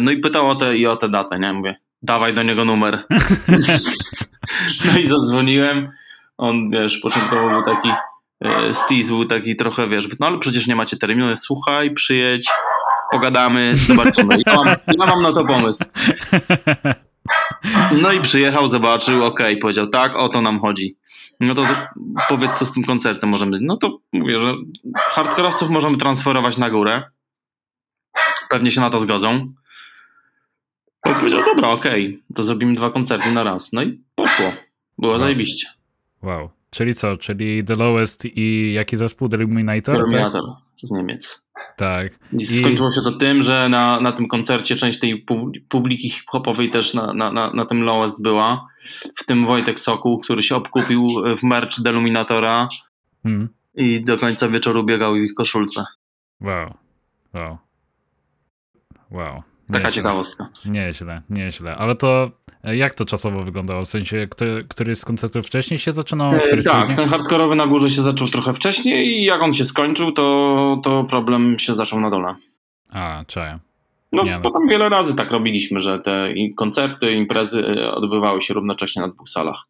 [0.00, 1.52] no i pytał o tę i o tę datę, nie?
[1.52, 3.04] Mówię, dawaj do niego numer.
[4.84, 5.90] no i zadzwoniłem.
[6.38, 7.88] On, wiesz, początkowo był taki,
[8.44, 12.48] y, Steez był taki trochę, wiesz, no ale przecież nie macie terminu, słuchaj, przyjedź,
[13.12, 14.36] pogadamy, zobaczymy.
[14.46, 15.84] Ja mam, ja mam na to pomysł.
[18.02, 20.96] No i przyjechał, zobaczył, okej, okay, powiedział, tak, o to nam chodzi.
[21.40, 21.74] No to, to
[22.28, 23.58] powiedz, co z tym koncertem możemy.
[23.60, 24.54] No to mówię, że
[24.94, 27.02] hardkorowców możemy transferować na górę.
[28.50, 29.52] Pewnie się na to zgodzą.
[31.02, 33.72] On powiedział, dobra, okej, okay, to zrobimy dwa koncerty na raz.
[33.72, 34.52] No i poszło.
[34.98, 35.20] Było wow.
[35.20, 35.68] zajebiście.
[36.22, 36.50] Wow.
[36.70, 37.16] Czyli co?
[37.16, 39.28] Czyli The Lowest i jaki zespół?
[39.28, 39.96] The Illuminator?
[39.96, 40.88] Illuminator tak?
[40.88, 41.42] z Niemiec.
[41.76, 42.12] Tak.
[42.32, 45.26] I skończyło się to tym, że na, na tym koncercie część tej
[45.68, 48.64] publiki hip-hopowej też na, na, na, na tym Lowest była.
[49.16, 52.68] W tym Wojtek Sokół, który się obkupił w merch Deluminatora
[53.22, 53.48] hmm.
[53.74, 55.84] i do końca wieczoru biegał w ich koszulce.
[56.40, 56.74] Wow.
[57.34, 57.58] Wow.
[59.10, 59.42] Wow.
[59.72, 60.48] Taka ciekawostka.
[60.64, 61.76] Nieźle, nieźle.
[61.76, 62.30] Ale to
[62.64, 63.84] e, jak to czasowo wyglądało?
[63.84, 66.32] W sensie, kto, który z koncertów wcześniej się zaczynał?
[66.34, 66.96] E, tak, później?
[66.96, 71.04] ten hardkorowy na górze się zaczął trochę wcześniej i jak on się skończył, to, to
[71.04, 72.34] problem się zaczął na dole.
[72.90, 73.58] A, czaję.
[74.12, 74.40] No, Nie, no.
[74.40, 79.28] potem wiele razy tak robiliśmy, że te koncerty, imprezy e, odbywały się równocześnie na dwóch
[79.28, 79.64] salach.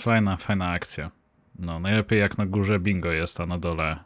[0.00, 1.10] Fajna, fajna akcja.
[1.58, 3.96] No, najlepiej jak na górze bingo jest, a na dole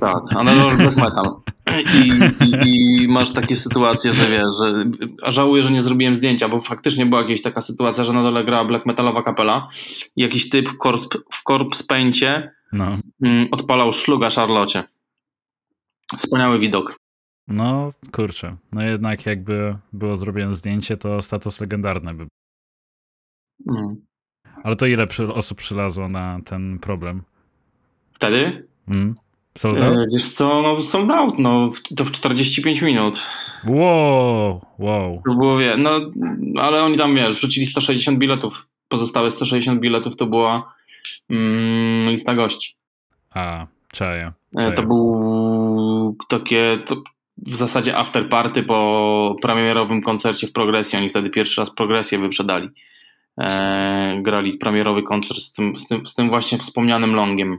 [0.00, 1.40] tak, analog black metal.
[1.94, 2.08] I,
[2.44, 4.84] i, I, masz takie sytuacje, że wiesz, że
[5.32, 8.64] żałuję, że nie zrobiłem zdjęcia, bo faktycznie była jakaś taka sytuacja, że na dole grała
[8.64, 9.68] black metalowa kapela
[10.16, 10.68] i jakiś typ
[11.74, 12.98] w paincie no.
[13.22, 14.84] Mm, odpalał szluga Charlotte.
[16.16, 16.96] Wspaniały widok.
[17.48, 18.56] No, kurczę.
[18.72, 22.26] No jednak jakby było zrobione zdjęcie, to status legendarny by
[23.66, 23.96] no.
[24.62, 27.22] Ale to ile osób przylazło na ten problem?
[28.12, 28.68] Wtedy?
[28.88, 29.14] Mm.
[29.58, 29.96] Sold out?
[29.96, 33.22] E, wiesz co, no sold out, no to w 45 minut.
[33.66, 35.22] Wow, wow.
[35.24, 35.90] To było, wie, no
[36.60, 40.74] ale oni tam, wiesz, wrzucili 160 biletów, pozostałe 160 biletów to była
[41.30, 42.76] mm, lista gości.
[43.30, 44.32] A, czaję.
[44.56, 44.72] czaję.
[44.72, 46.96] To był takie, to
[47.36, 52.68] w zasadzie after party po premierowym koncercie w Progresji, oni wtedy pierwszy raz Progresję wyprzedali.
[53.40, 57.58] E, grali premierowy koncert z tym, z, tym, z tym właśnie wspomnianym longiem.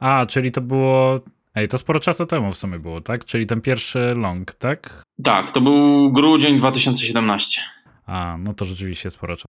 [0.00, 1.20] A, czyli to było.
[1.54, 3.24] Ej, to sporo czasu temu w sumie było, tak?
[3.24, 5.02] Czyli ten pierwszy long, tak?
[5.22, 7.60] Tak, to był grudzień 2017.
[8.06, 9.46] A, no to rzeczywiście sporo czasu.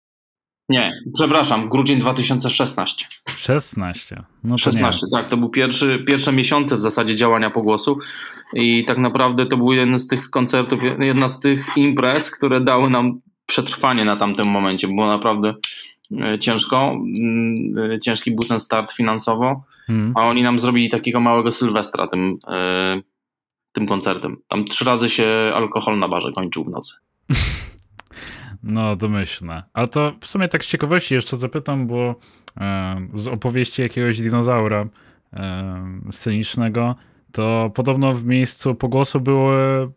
[0.69, 3.05] Nie, przepraszam, grudzień 2016.
[3.37, 4.23] 16.
[4.43, 5.17] No 16, nie.
[5.17, 7.99] tak, to był pierwszy, pierwsze miesiące w zasadzie działania pogłosu
[8.53, 12.89] i tak naprawdę to był jeden z tych koncertów, jedna z tych imprez, które dały
[12.89, 14.87] nam przetrwanie na tamtym momencie.
[14.87, 15.53] Było naprawdę
[16.19, 20.13] E, ciężko, mm, e, ciężki był ten start finansowo, hmm.
[20.15, 23.01] a oni nam zrobili takiego małego Sylwestra tym, e,
[23.71, 24.37] tym koncertem.
[24.47, 26.95] Tam trzy razy się alkohol na barze kończył w nocy.
[28.63, 29.63] No, domyślne.
[29.73, 32.15] Ale to w sumie tak z ciekawości jeszcze zapytam, bo
[33.13, 34.85] z opowieści jakiegoś dinozaura
[36.11, 36.95] scenicznego,
[37.31, 39.39] to podobno w miejscu pogłosu był,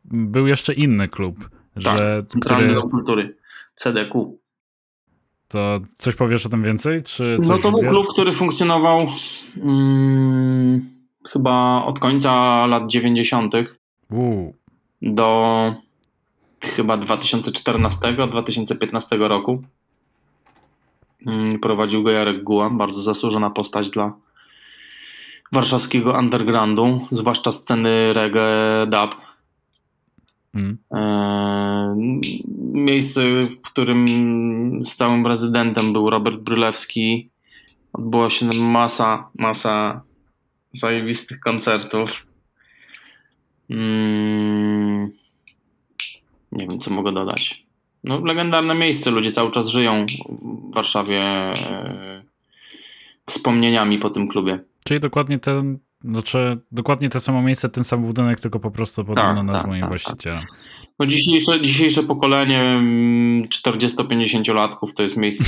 [0.04, 1.50] był jeszcze inny klub.
[1.74, 2.90] Tak, że, Centralny który...
[2.90, 3.36] Kultury,
[3.74, 4.38] CDQ.
[5.54, 7.02] To coś powiesz o tym więcej?
[7.02, 7.88] Czy no to był wie?
[7.88, 9.06] klub, który funkcjonował
[9.54, 10.90] hmm,
[11.32, 13.54] chyba od końca lat 90.
[14.10, 14.54] Uu.
[15.02, 15.74] do
[16.60, 19.62] chyba 2014-2015 roku.
[21.24, 24.12] Hmm, prowadził go Jarek Guła, bardzo zasłużona postać dla
[25.52, 29.33] warszawskiego undergroundu, zwłaszcza sceny reggae dub.
[30.54, 30.78] Mm.
[32.58, 34.06] Miejsce, w którym
[34.84, 37.30] stałym rezydentem był Robert Brylewski.
[37.92, 40.02] Odbyła się masa, masa
[40.72, 42.26] zajebistych koncertów.
[43.70, 45.10] Mm.
[46.52, 47.64] Nie wiem, co mogę dodać.
[48.04, 49.10] No, legendarne miejsce.
[49.10, 50.06] Ludzie cały czas żyją
[50.70, 52.22] w Warszawie e,
[53.26, 54.58] wspomnieniami po tym klubie.
[54.84, 59.34] Czyli dokładnie ten znaczy, dokładnie to samo miejsce, ten sam budynek, tylko po prostu podobno
[59.34, 60.38] tak, nazwą tak, tak, właścicielem.
[60.38, 60.48] Tak.
[60.98, 62.82] No dzisiejsze, dzisiejsze pokolenie
[63.48, 65.44] 40-50 mm, to jest miejsce,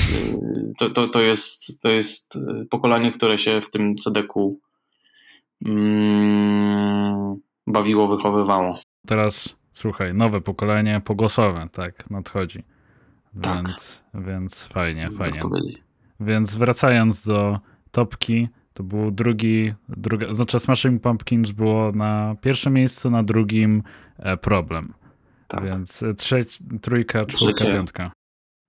[0.79, 4.35] to, to, to, jest, to jest y, pokolenie, które się w tym CDK
[5.67, 8.79] mm, bawiło, wychowywało.
[9.07, 12.63] Teraz słuchaj, nowe pokolenie pogłosowe, tak, nadchodzi.
[13.43, 13.67] Tak.
[13.67, 15.41] Więc, więc fajnie, fajnie.
[16.21, 17.59] Więc wracając do
[17.91, 23.83] topki, to był drugi, druga, znaczy Smashing Pumpkins było na pierwszym miejscu, na drugim
[24.19, 24.95] e, Problem.
[25.49, 25.65] Tak.
[25.65, 27.73] Więc e, trzeć, trójka, czwórka, Trzecie.
[27.73, 28.13] piątka.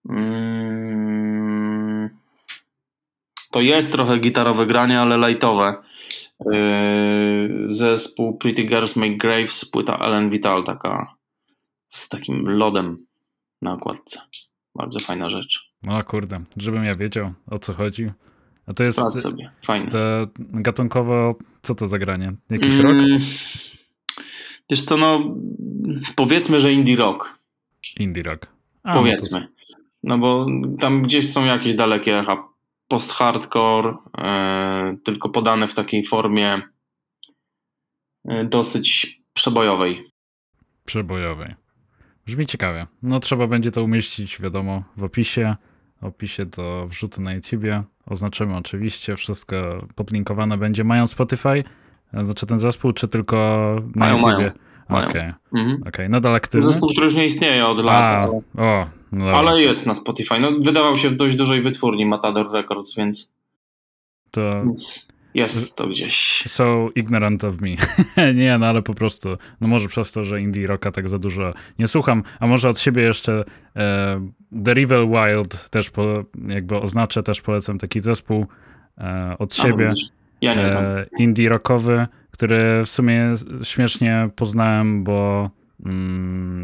[0.10, 2.10] Mm,
[3.52, 5.76] to jest trochę gitarowe granie, ale lightowe.
[6.46, 6.54] Yy,
[7.68, 11.16] zespół Pretty Girls Make Graves, płyta Ellen Vital, taka
[11.88, 13.06] z takim lodem
[13.62, 14.22] na okładce.
[14.76, 15.74] Bardzo fajna rzecz.
[15.84, 18.12] No kurde, żebym ja wiedział o co chodzi.
[18.68, 18.98] A to jest.
[18.98, 19.92] Sprawdź sobie, fajnie.
[20.38, 22.34] Gatunkowo, co to za granie?
[22.50, 23.24] Jakiś mm, rock?
[24.70, 25.36] Wiesz co, no
[26.16, 27.40] powiedzmy, że indie rock.
[28.00, 28.48] Indie rock.
[28.84, 29.40] A, powiedzmy.
[29.40, 29.82] No, to...
[30.04, 30.46] no bo
[30.80, 32.48] tam gdzieś są jakieś dalekie echa.
[32.88, 36.62] Post-hardcore, e, tylko podane w takiej formie
[38.26, 40.04] e, dosyć przebojowej.
[40.86, 41.56] Przebojowej.
[42.26, 42.88] Brzmi ciekawie.
[43.04, 45.56] No trzeba będzie to umieścić, wiadomo, w opisie
[46.02, 47.84] opisie do wrzutu na YouTubie.
[48.06, 50.84] oznaczymy oczywiście, wszystko podlinkowane będzie.
[50.84, 51.64] Mają Spotify?
[52.24, 53.38] Znaczy ten zespół, czy tylko
[53.96, 54.52] na mają, YouTubie?
[54.90, 55.34] Okej, okay.
[55.54, 55.84] mhm.
[55.88, 56.10] okay.
[56.10, 56.68] nadal aktywny?
[56.68, 58.30] Zespół, który już nie istnieje od lat.
[58.58, 60.36] A, o, no ale jest na Spotify.
[60.42, 63.32] No, wydawał się w dość dużej wytwórni Matador Records, więc...
[64.32, 64.64] To...
[64.66, 65.08] Więc
[65.38, 66.44] jest to gdzieś.
[66.48, 67.70] So ignorant of me.
[68.34, 71.54] nie, no ale po prostu, no może przez to, że indie rocka tak za dużo
[71.80, 73.44] nie słucham, a może od siebie jeszcze
[73.76, 74.30] e,
[74.66, 78.46] The Rival Wild też po, jakby oznaczę, też polecam taki zespół
[78.98, 79.94] e, od siebie.
[80.42, 80.84] Ja nie znam.
[80.84, 83.34] E, indie rockowy, który w sumie
[83.64, 85.50] śmiesznie poznałem, bo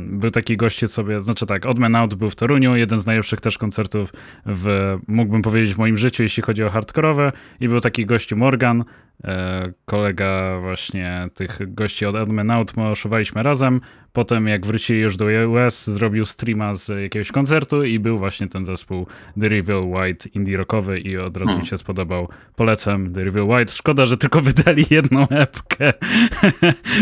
[0.05, 3.41] był taki goście sobie, znaczy tak, Odd Man Out był w Toruniu, jeden z najlepszych
[3.41, 4.13] też koncertów
[4.45, 7.31] w, mógłbym powiedzieć, w moim życiu, jeśli chodzi o hardkorowe.
[7.59, 8.83] I był taki gościu Morgan,
[9.23, 13.81] e, kolega właśnie tych gości od Odd Man Out, my oszowaliśmy razem,
[14.13, 18.65] potem jak wrócili już do US, zrobił streama z jakiegoś koncertu i był właśnie ten
[18.65, 19.07] zespół
[19.41, 21.65] The Reveal White, indie rockowy i od razu mi hmm.
[21.65, 22.27] się spodobał.
[22.55, 23.73] Polecam The Reveal White.
[23.73, 25.93] Szkoda, że tylko wydali jedną epkę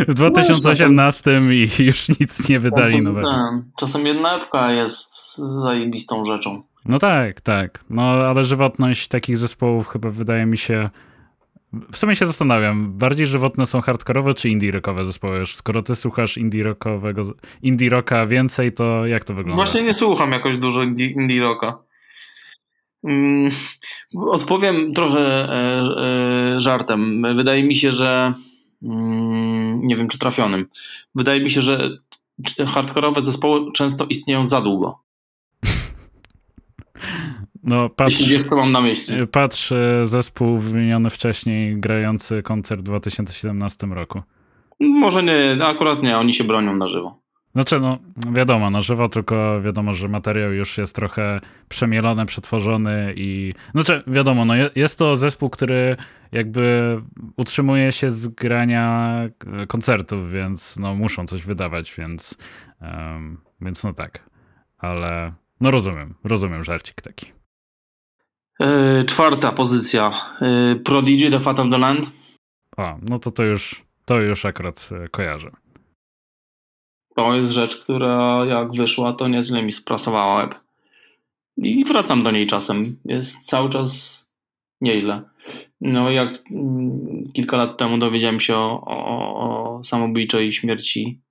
[0.07, 3.31] w 2018 i już nic nie wydali czasem, nowego.
[3.75, 6.63] Czasem jedna epka jest zajebistą rzeczą.
[6.85, 7.83] No tak, tak.
[7.89, 10.89] No ale żywotność takich zespołów chyba wydaje mi się
[11.73, 15.45] w sumie się zastanawiam, bardziej żywotne są hardkorowe czy indie rockowe zespoły?
[15.45, 19.63] Skoro ty słuchasz indie rockowego, indie rocka więcej, to jak to wygląda?
[19.63, 21.83] Właśnie nie słucham jakoś dużo indie, indie rocka.
[23.03, 23.51] Mm,
[24.15, 25.81] odpowiem trochę e,
[26.55, 27.25] e, żartem.
[27.35, 28.33] Wydaje mi się, że
[28.83, 30.65] mm, nie wiem czy trafionym.
[31.15, 31.89] Wydaje mi się, że
[32.67, 34.99] hardkorowe zespoły często istnieją za długo.
[37.63, 39.27] No, patrz, Jeśli wiesz, co mam na myśli.
[39.27, 44.21] Patrz, e, zespół wymieniony wcześniej, grający koncert w 2017 roku.
[44.79, 47.21] Może nie, akurat nie, oni się bronią na żywo.
[47.53, 47.97] Znaczy, no
[48.31, 53.53] wiadomo, na żywo, tylko wiadomo, że materiał już jest trochę przemielony, przetworzony i...
[53.75, 55.97] Znaczy, wiadomo, no jest to zespół, który
[56.31, 56.97] jakby
[57.37, 59.13] utrzymuje się z grania
[59.61, 62.37] e, koncertów, więc no muszą coś wydawać, więc,
[62.81, 64.29] um, więc no tak.
[64.77, 67.40] Ale no rozumiem, rozumiem żarcik taki.
[68.61, 70.11] Yy, czwarta pozycja.
[70.41, 72.11] Yy, Prodigy, The Fat of the Land.
[72.77, 75.51] A, no to to już, to już akurat e, kojarzę.
[77.15, 80.59] To jest rzecz, która jak wyszła, to niezle mi sprasowała web.
[81.57, 82.99] I wracam do niej czasem.
[83.05, 84.21] Jest cały czas
[84.81, 85.21] nieźle.
[85.81, 91.21] No jak mm, kilka lat temu dowiedziałem się o, o, o samobójczej śmierci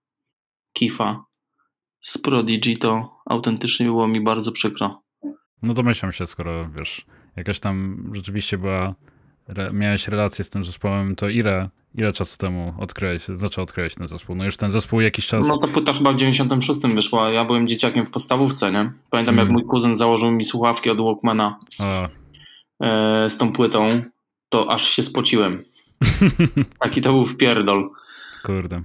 [0.72, 1.24] Kifa
[2.00, 5.02] z Prodigy, to autentycznie było mi bardzo przykro.
[5.62, 7.06] No domyślam się, skoro wiesz,
[7.36, 8.94] jakaś tam rzeczywiście była,
[9.48, 14.08] re, miałeś relację z tym zespołem, to ile, ile czasu temu odkryłeś, zaczął odkryłeś ten
[14.08, 14.36] zespół?
[14.36, 15.48] No już ten zespół jakiś czas...
[15.48, 18.92] No to płyta chyba w 96 wyszła, ja byłem dzieciakiem w podstawówce, nie?
[19.10, 19.38] Pamiętam hmm.
[19.38, 21.58] jak mój kuzyn założył mi słuchawki od Walkmana
[22.80, 24.02] e, z tą płytą,
[24.48, 25.64] to aż się spociłem.
[26.82, 27.90] Taki to był wpierdol.
[28.42, 28.82] Kurde.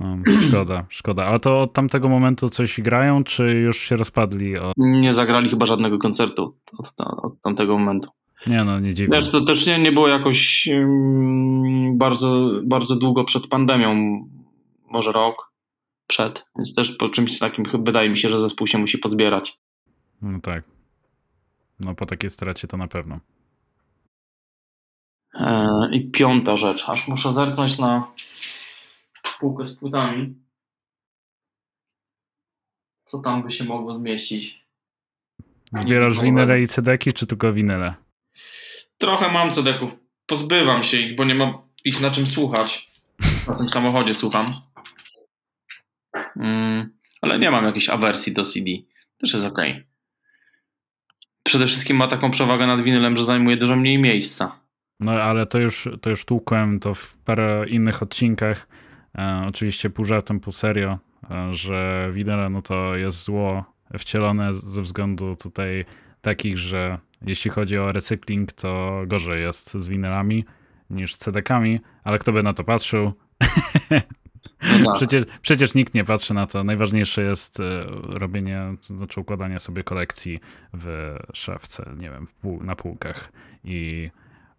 [0.00, 0.18] No,
[0.48, 1.26] szkoda, szkoda.
[1.26, 4.58] Ale to od tamtego momentu coś grają, czy już się rozpadli?
[4.58, 4.72] O...
[4.76, 8.08] Nie zagrali chyba żadnego koncertu od, od tamtego momentu.
[8.46, 9.16] Nie no, nie dziwne.
[9.16, 14.20] Wiesz, to też nie, nie było jakoś um, bardzo, bardzo długo przed pandemią,
[14.90, 15.52] może rok
[16.06, 19.58] przed, więc też po czymś takim wydaje mi się, że zespół się musi pozbierać.
[20.22, 20.64] No tak.
[21.80, 23.20] No po takiej stracie to na pewno.
[25.34, 28.06] E, I piąta rzecz, aż muszę zerknąć na
[29.40, 30.34] półkę z płytami.
[33.04, 34.64] Co tam by się mogło zmieścić?
[35.72, 37.94] Zbierasz winyle i cedeki, czy tylko winyle?
[38.98, 39.96] Trochę mam cedeków.
[40.26, 42.90] Pozbywam się ich, bo nie mam ich na czym słuchać.
[43.48, 44.60] Na tym samochodzie słucham.
[46.36, 48.70] Mm, ale nie mam jakiejś awersji do CD.
[49.18, 49.58] Też jest ok.
[51.42, 54.58] Przede wszystkim ma taką przewagę nad winylem, że zajmuje dużo mniej miejsca.
[55.00, 58.66] No ale to już, to już tłukłem to w parę innych odcinkach
[59.18, 60.98] E, oczywiście pół żartem, pół serio,
[61.30, 63.64] e, że wideo no to jest zło
[63.98, 65.84] wcielone ze względu tutaj
[66.20, 70.44] takich, że jeśli chodzi o recykling, to gorzej jest z winylami
[70.90, 73.12] niż z CD-kami, ale kto by na to patrzył?
[74.80, 74.94] No tak.
[74.96, 76.64] przecież, przecież nikt nie patrzy na to.
[76.64, 80.40] Najważniejsze jest e, robienie, znaczy układanie sobie kolekcji
[80.72, 82.26] w szafce, nie wiem,
[82.60, 83.32] na półkach
[83.64, 84.10] i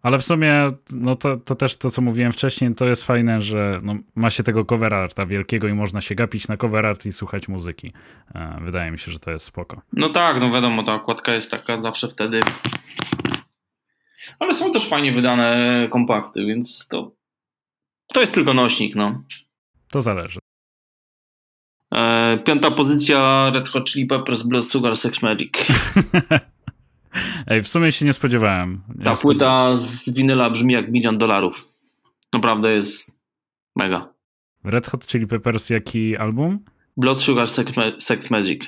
[0.06, 3.80] ale w sumie, no to, to też to, co mówiłem wcześniej, to jest fajne, że
[3.82, 7.12] no, ma się tego cover arta wielkiego i można się gapić na cover art i
[7.12, 7.92] słuchać muzyki.
[8.34, 9.82] E, wydaje mi się, że to jest spoko.
[9.92, 12.40] No tak, no wiadomo, ta okładka jest taka zawsze wtedy.
[14.38, 17.12] Ale są też fajnie wydane kompakty, więc to,
[18.06, 19.22] to jest tylko nośnik, no.
[19.90, 20.38] To zależy.
[21.94, 25.52] E, piąta pozycja Red Hot Chili Peppers Blood Sugar Sex Magic.
[27.46, 28.80] Ej, w sumie się nie spodziewałem.
[29.04, 31.68] Ta płyta z winyla brzmi jak milion dolarów.
[32.32, 33.18] Naprawdę jest
[33.76, 34.08] mega.
[34.64, 36.58] Red Hot Chili Peppers jaki album?
[36.96, 38.64] Blood Sugar Sex, Ma- Sex Magic.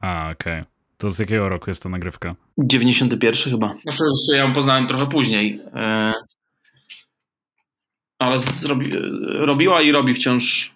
[0.00, 0.64] A, okej.
[0.98, 2.34] To z jakiego roku jest ta nagrywka?
[2.58, 3.74] 91 chyba.
[3.82, 5.60] Znaczy, jeszcze ja ją poznałem trochę później.
[5.74, 6.12] E,
[8.18, 8.90] ale zrobi,
[9.26, 10.74] robiła i robi wciąż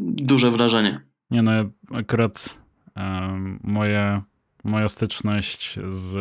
[0.00, 1.00] duże wrażenie.
[1.30, 1.52] Nie no,
[1.94, 2.58] akurat
[3.62, 4.22] moje,
[4.64, 6.16] moja styczność z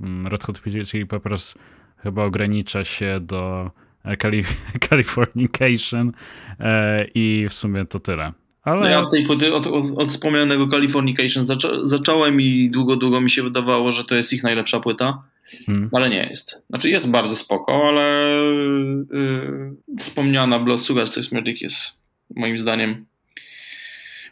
[0.00, 1.54] mm, Red Hot Chili Peppers
[2.02, 3.70] chyba ogranicza się do
[4.04, 4.42] e, Cali
[4.88, 6.12] Californication
[6.60, 8.32] e, i w sumie to tyle.
[8.62, 12.96] Ale No ja od tej płyty, od, od, od wspomnianego Californication zaczą, zacząłem i długo,
[12.96, 15.22] długo mi się wydawało, że to jest ich najlepsza płyta,
[15.68, 16.62] mm, ale nie jest.
[16.70, 18.34] Znaczy jest bardzo spoko, ale
[19.10, 21.98] yy, wspomniana Blood Sugar Sex Magic jest
[22.36, 23.06] moim zdaniem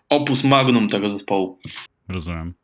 [0.09, 1.59] opus magnum tego zespołu.
[2.09, 2.60] rozumiem.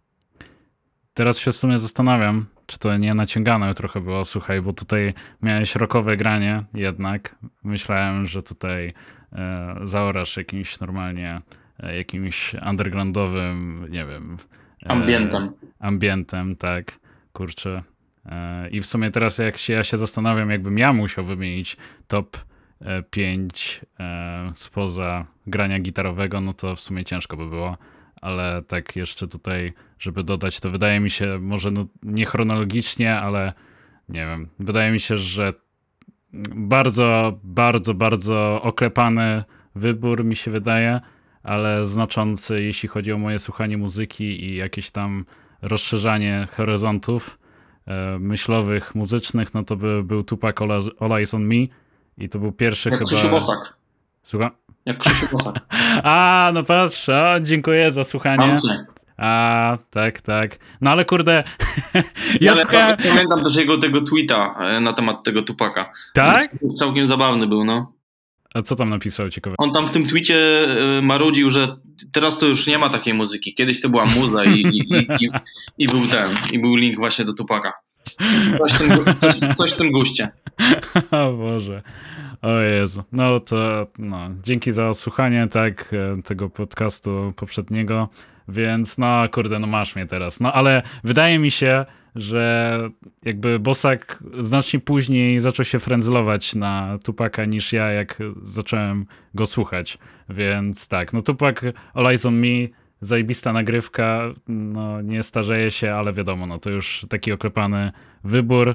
[1.16, 5.74] Teraz się w sumie zastanawiam, czy to nie naciągane trochę było, słuchaj, bo tutaj miałeś
[5.74, 7.36] rokowe granie jednak.
[7.64, 8.92] Myślałem, że tutaj
[9.32, 11.40] e, zaorasz jakimś normalnie,
[11.80, 14.36] e, jakimś undergroundowym, nie wiem.
[14.86, 15.52] e, Ambientem.
[15.78, 16.98] ambientem, tak,
[17.32, 17.82] kurczę.
[18.26, 21.76] E, I w sumie teraz jak się, ja się zastanawiam, jakbym ja musiał wymienić
[22.08, 22.36] top
[23.10, 23.80] 5
[24.54, 27.76] spoza grania gitarowego, no to w sumie ciężko by było,
[28.20, 33.52] ale tak jeszcze tutaj, żeby dodać, to wydaje mi się, może no, nie chronologicznie, ale
[34.08, 35.54] nie wiem, wydaje mi się, że
[36.54, 39.44] bardzo, bardzo, bardzo oklepany
[39.74, 41.00] wybór mi się wydaje,
[41.42, 45.24] ale znaczący, jeśli chodzi o moje słuchanie muzyki i jakieś tam
[45.62, 47.38] rozszerzanie horyzontów
[47.86, 51.66] e, myślowych, muzycznych, no to by był Tupac All, All Eyes on Me
[52.18, 53.10] i to był pierwszy Jak chyba...
[53.10, 53.76] Krzysiu Bosak.
[54.22, 54.50] Słucham?
[54.86, 55.54] Jak Krzysiu Bosak.
[56.02, 58.44] A, no patrz, a, dziękuję za słuchanie.
[58.44, 58.78] Andrzej.
[59.16, 60.58] A, tak, tak.
[60.80, 61.44] No ale kurde,
[62.40, 62.96] ja Ale słuchałem...
[62.96, 65.92] Pamiętam też jego tego tweeta e, na temat tego Tupaka.
[66.14, 66.44] Tak?
[66.78, 67.92] Całkiem zabawny był, no.
[68.54, 69.56] A co tam napisał ciekawe?
[69.58, 70.66] On tam w tym twicie
[70.98, 71.76] e, marudził, że
[72.12, 73.54] teraz to już nie ma takiej muzyki.
[73.54, 74.78] Kiedyś to była muza i, i,
[75.20, 75.30] i,
[75.78, 77.72] i był ten, i był link właśnie do Tupaka.
[78.58, 80.28] Coś w tym, coś, coś w tym guście.
[81.10, 81.82] O Boże.
[82.42, 83.04] O Jezu.
[83.12, 88.08] No to no, dzięki za odsłuchanie tak e, tego podcastu poprzedniego.
[88.48, 90.40] Więc no kurde, no masz mnie teraz.
[90.40, 92.78] No ale wydaje mi się, że
[93.24, 99.98] jakby Bosak znacznie później zaczął się frędzlować na Tupaka niż ja, jak zacząłem go słuchać.
[100.28, 101.64] Więc tak, no Tupak
[101.94, 102.68] All Eyes on Me,
[103.00, 107.92] zajebista nagrywka, no nie starzeje się, ale wiadomo, no to już taki oklepany
[108.24, 108.74] wybór.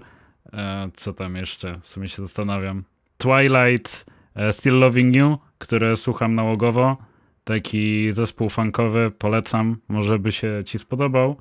[0.53, 1.79] E, Co tam jeszcze?
[1.83, 2.83] W sumie się zastanawiam.
[3.17, 4.05] Twilight,
[4.35, 6.97] e, Still Loving You, które słucham nałogowo.
[7.43, 9.77] Taki zespół funkowy, polecam.
[9.87, 11.35] Może by się ci spodobał.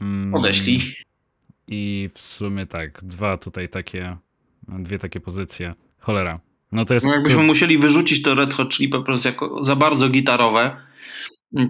[0.00, 0.78] Mm, Odeślij.
[1.68, 4.16] I w sumie tak, dwa tutaj takie,
[4.68, 5.74] dwie takie pozycje.
[5.98, 6.40] Cholera.
[6.72, 7.06] No to jest.
[7.06, 10.76] No jakbyśmy musieli wyrzucić to Red Hot Chili Peppers jako za bardzo gitarowe,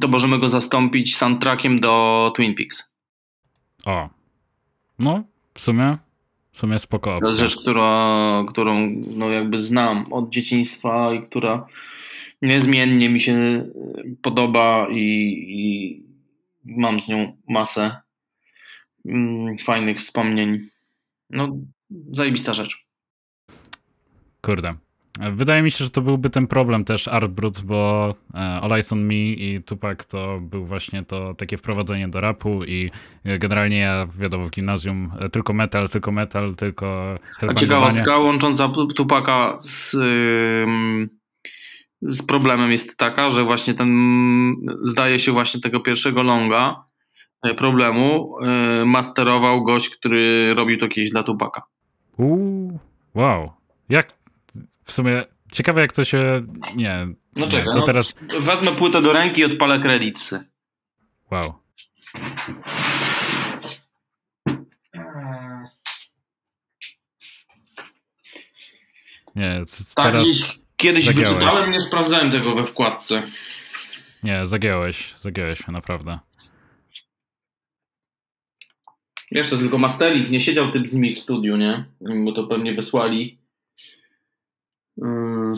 [0.00, 2.94] to możemy go zastąpić soundtrackiem do Twin Peaks.
[3.84, 4.08] O.
[4.98, 5.24] No,
[5.54, 5.98] w sumie.
[6.52, 7.18] W sumie spoko.
[7.20, 11.66] To jest rzecz, która, którą no jakby znam od dzieciństwa i która
[12.42, 13.64] niezmiennie mi się
[14.22, 14.98] podoba i,
[15.48, 16.02] i
[16.64, 17.96] mam z nią masę
[19.06, 20.68] mm, fajnych wspomnień.
[21.30, 21.56] No,
[22.12, 22.86] zajebista rzecz.
[24.42, 24.74] Kurde.
[25.32, 28.92] Wydaje mi się, że to byłby ten problem też Art Brut, bo e, All Eyes
[28.92, 32.90] on Me i Tupac to był właśnie to takie wprowadzenie do rapu i
[33.24, 38.72] e, generalnie ja wiadomo w gimnazjum e, tylko metal, tylko metal, tylko A ciekawostka łącząca
[38.96, 39.96] Tupaka z,
[42.02, 43.90] z problemem jest taka, że właśnie ten,
[44.84, 46.84] zdaje się właśnie tego pierwszego longa
[47.56, 48.36] problemu
[48.86, 51.62] masterował gość, który robił to kiedyś dla Tupaka.
[52.16, 52.78] Uuu,
[53.14, 53.52] wow.
[53.88, 54.12] Jak
[54.88, 59.02] w sumie ciekawe jak to się nie, No nie czekaj, to no, teraz wezmę płytę
[59.02, 60.44] do ręki i odpalę kredytsy.
[61.30, 61.54] wow.
[69.36, 69.62] Nie,
[69.94, 70.24] Tak, teraz
[70.76, 71.28] kiedyś zagiąłeś.
[71.30, 73.22] wyczytałem, nie sprawdzałem tego we wkładce.
[74.22, 76.18] nie, zagiąłeś, zagiąłeś mnie naprawdę.
[79.50, 81.84] To tylko mastering, nie siedział typ z nimi w studiu, nie?
[82.24, 83.37] Bo to pewnie wysłali.
[84.98, 85.52] Yy.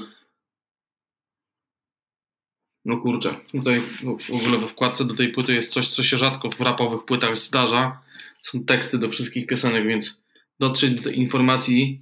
[2.84, 6.16] No kurczę, tutaj w w ogóle we wkładce do tej płyty jest coś, co się
[6.16, 8.02] rzadko w rapowych płytach zdarza.
[8.42, 10.24] Są teksty do wszystkich piosenek, więc
[10.58, 12.00] dotrzeć do tej informacji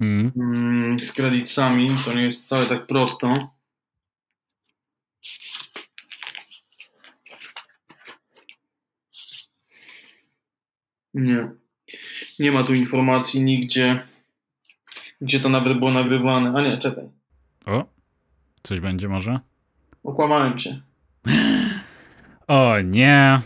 [0.00, 0.32] Mm.
[0.36, 3.50] mm, z kredytami to nie jest wcale tak prosto.
[11.14, 11.50] Nie.
[12.38, 14.06] Nie ma tu informacji nigdzie,
[15.24, 16.52] gdzie to nawet było nagrywane.
[16.56, 17.04] A nie, czekaj.
[17.66, 17.84] O,
[18.62, 19.40] coś będzie może?
[20.04, 20.82] Okłamałem cię.
[22.48, 23.40] O nie.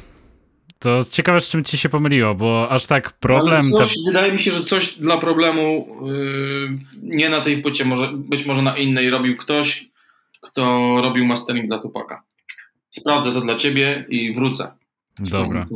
[0.78, 3.62] To ciekawe, z czym ci się pomyliło, bo aż tak problem.
[3.70, 8.10] Coś, te- Wydaje mi się, że coś dla problemu yy, nie na tej płycie, może,
[8.14, 9.88] być może na innej robił ktoś,
[10.40, 10.62] kto
[11.02, 12.22] robił mastering dla Tupaka.
[12.90, 14.72] Sprawdzę to dla ciebie i wrócę.
[15.18, 15.66] Dobra,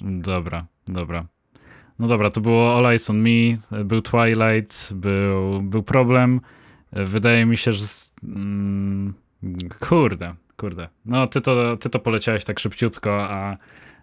[0.00, 1.26] dobra, dobra.
[1.98, 6.40] No dobra, to było All Eyes on Me, był Twilight, był, był problem.
[6.92, 7.86] Wydaje mi się, że.
[8.24, 9.14] Mm,
[9.80, 10.88] kurde, kurde.
[11.06, 13.56] No, ty to, ty to poleciałeś tak szybciutko, a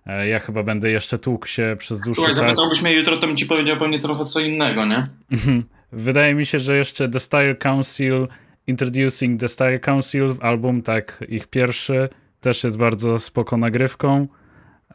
[0.05, 2.43] e, ja chyba będę jeszcze tłukł się przez dłuższy Słuchaj, czas.
[2.43, 5.07] zapytałbyś mnie jutro, to bym ci powiedział pewnie trochę co innego, nie?
[5.31, 5.63] Mhm.
[5.91, 8.27] Wydaje mi się, że jeszcze The Style Council,
[8.67, 12.09] Introducing the Style Council, album, tak, ich pierwszy,
[12.41, 14.27] też jest bardzo spoko nagrywką.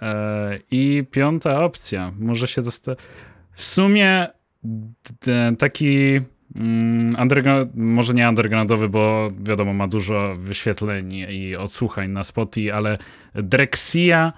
[0.03, 2.97] E, I piąta opcja, może się zosta-
[3.53, 4.27] W sumie
[5.59, 6.21] taki
[6.57, 12.99] mm, underground, może nie undergroundowy, bo wiadomo, ma dużo wyświetleń i odsłuchań na Spotify, ale
[13.35, 14.33] Drexia,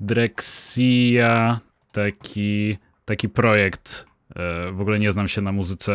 [0.00, 1.60] Drexia,
[1.92, 5.92] taki, taki projekt E, W ogóle nie znam się na muzyce,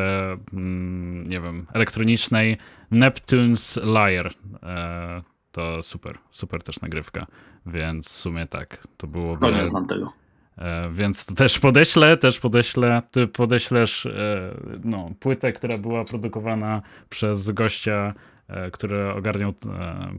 [0.54, 2.58] mm, nie wiem, elektronicznej.
[2.92, 4.34] Neptune's Liar.
[4.64, 7.26] E, To super, super też nagrywka.
[7.68, 9.42] Więc w sumie tak, to byłoby.
[9.42, 10.14] To nie znam tego.
[10.58, 13.02] E, Więc to też podeślę, też podeślę.
[13.12, 14.52] Ty podeślesz e,
[14.84, 18.14] no, płytę, która była produkowana przez gościa,
[18.48, 19.54] e, który ogarniał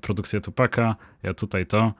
[0.00, 0.96] produkcję Tupaka.
[1.22, 1.92] Ja tutaj to.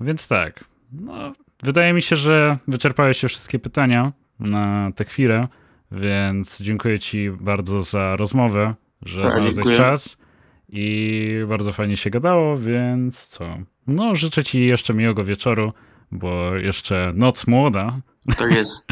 [0.00, 0.64] Więc tak.
[0.92, 1.32] No,
[1.62, 5.48] wydaje mi się, że wyczerpały się wszystkie pytania na tę chwilę,
[5.92, 10.16] więc dziękuję Ci bardzo za rozmowę, że Ja znalazłeś czas
[10.68, 13.58] i bardzo fajnie się gadało, więc co?
[13.90, 15.72] No, życzę Ci jeszcze miłego wieczoru,
[16.12, 18.00] bo jeszcze noc młoda.
[18.36, 18.86] Tak jest.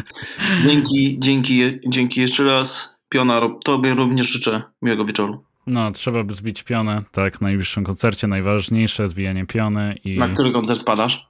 [0.66, 2.98] Dzięki, dzięki, dzięki jeszcze raz.
[3.08, 5.44] Piona, tobie również życzę miłego wieczoru.
[5.66, 10.18] No, trzeba by zbić pionę, tak, w najbliższym koncercie najważniejsze, zbijanie piony i...
[10.18, 11.28] Na który koncert padasz?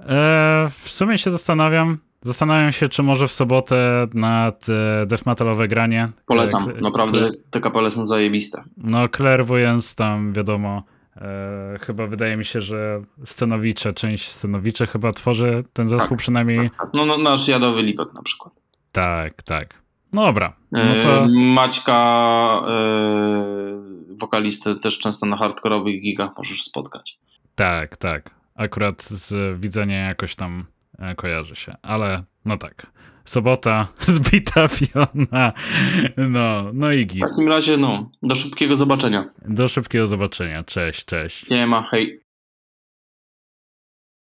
[0.00, 1.98] E, w sumie się zastanawiam.
[2.22, 6.08] Zastanawiam się, czy może w sobotę nad e, death metalowe granie.
[6.26, 8.64] Polecam, E, naprawdę te kapele są zajebiste.
[8.76, 10.82] No, Clairvoyance tam wiadomo.
[11.16, 16.18] E, chyba wydaje mi się, że scenowicze, część scenowicze chyba tworzy ten zespół Tak.
[16.18, 16.70] przynajmniej.
[16.94, 18.54] No, no nasz Jadowy Lipek na przykład.
[18.92, 19.82] Tak, tak.
[20.12, 20.56] No dobra.
[20.72, 23.82] No E, to Maćka, e,
[24.20, 27.18] wokalistę też często na hardkorowych gigach możesz spotkać.
[27.54, 28.30] tak, tak.
[28.54, 30.64] Akurat z widzenia jakoś tam
[31.16, 31.74] kojarzy się.
[31.82, 32.86] Ale no tak.
[33.24, 35.52] Sobota, zbita piona.
[36.16, 37.20] No, no i W git.
[37.30, 39.24] takim razie, no, do szybkiego zobaczenia.
[39.48, 40.64] Do szybkiego zobaczenia.
[40.64, 41.50] Cześć, cześć.
[41.50, 42.21] Nie ma, hej.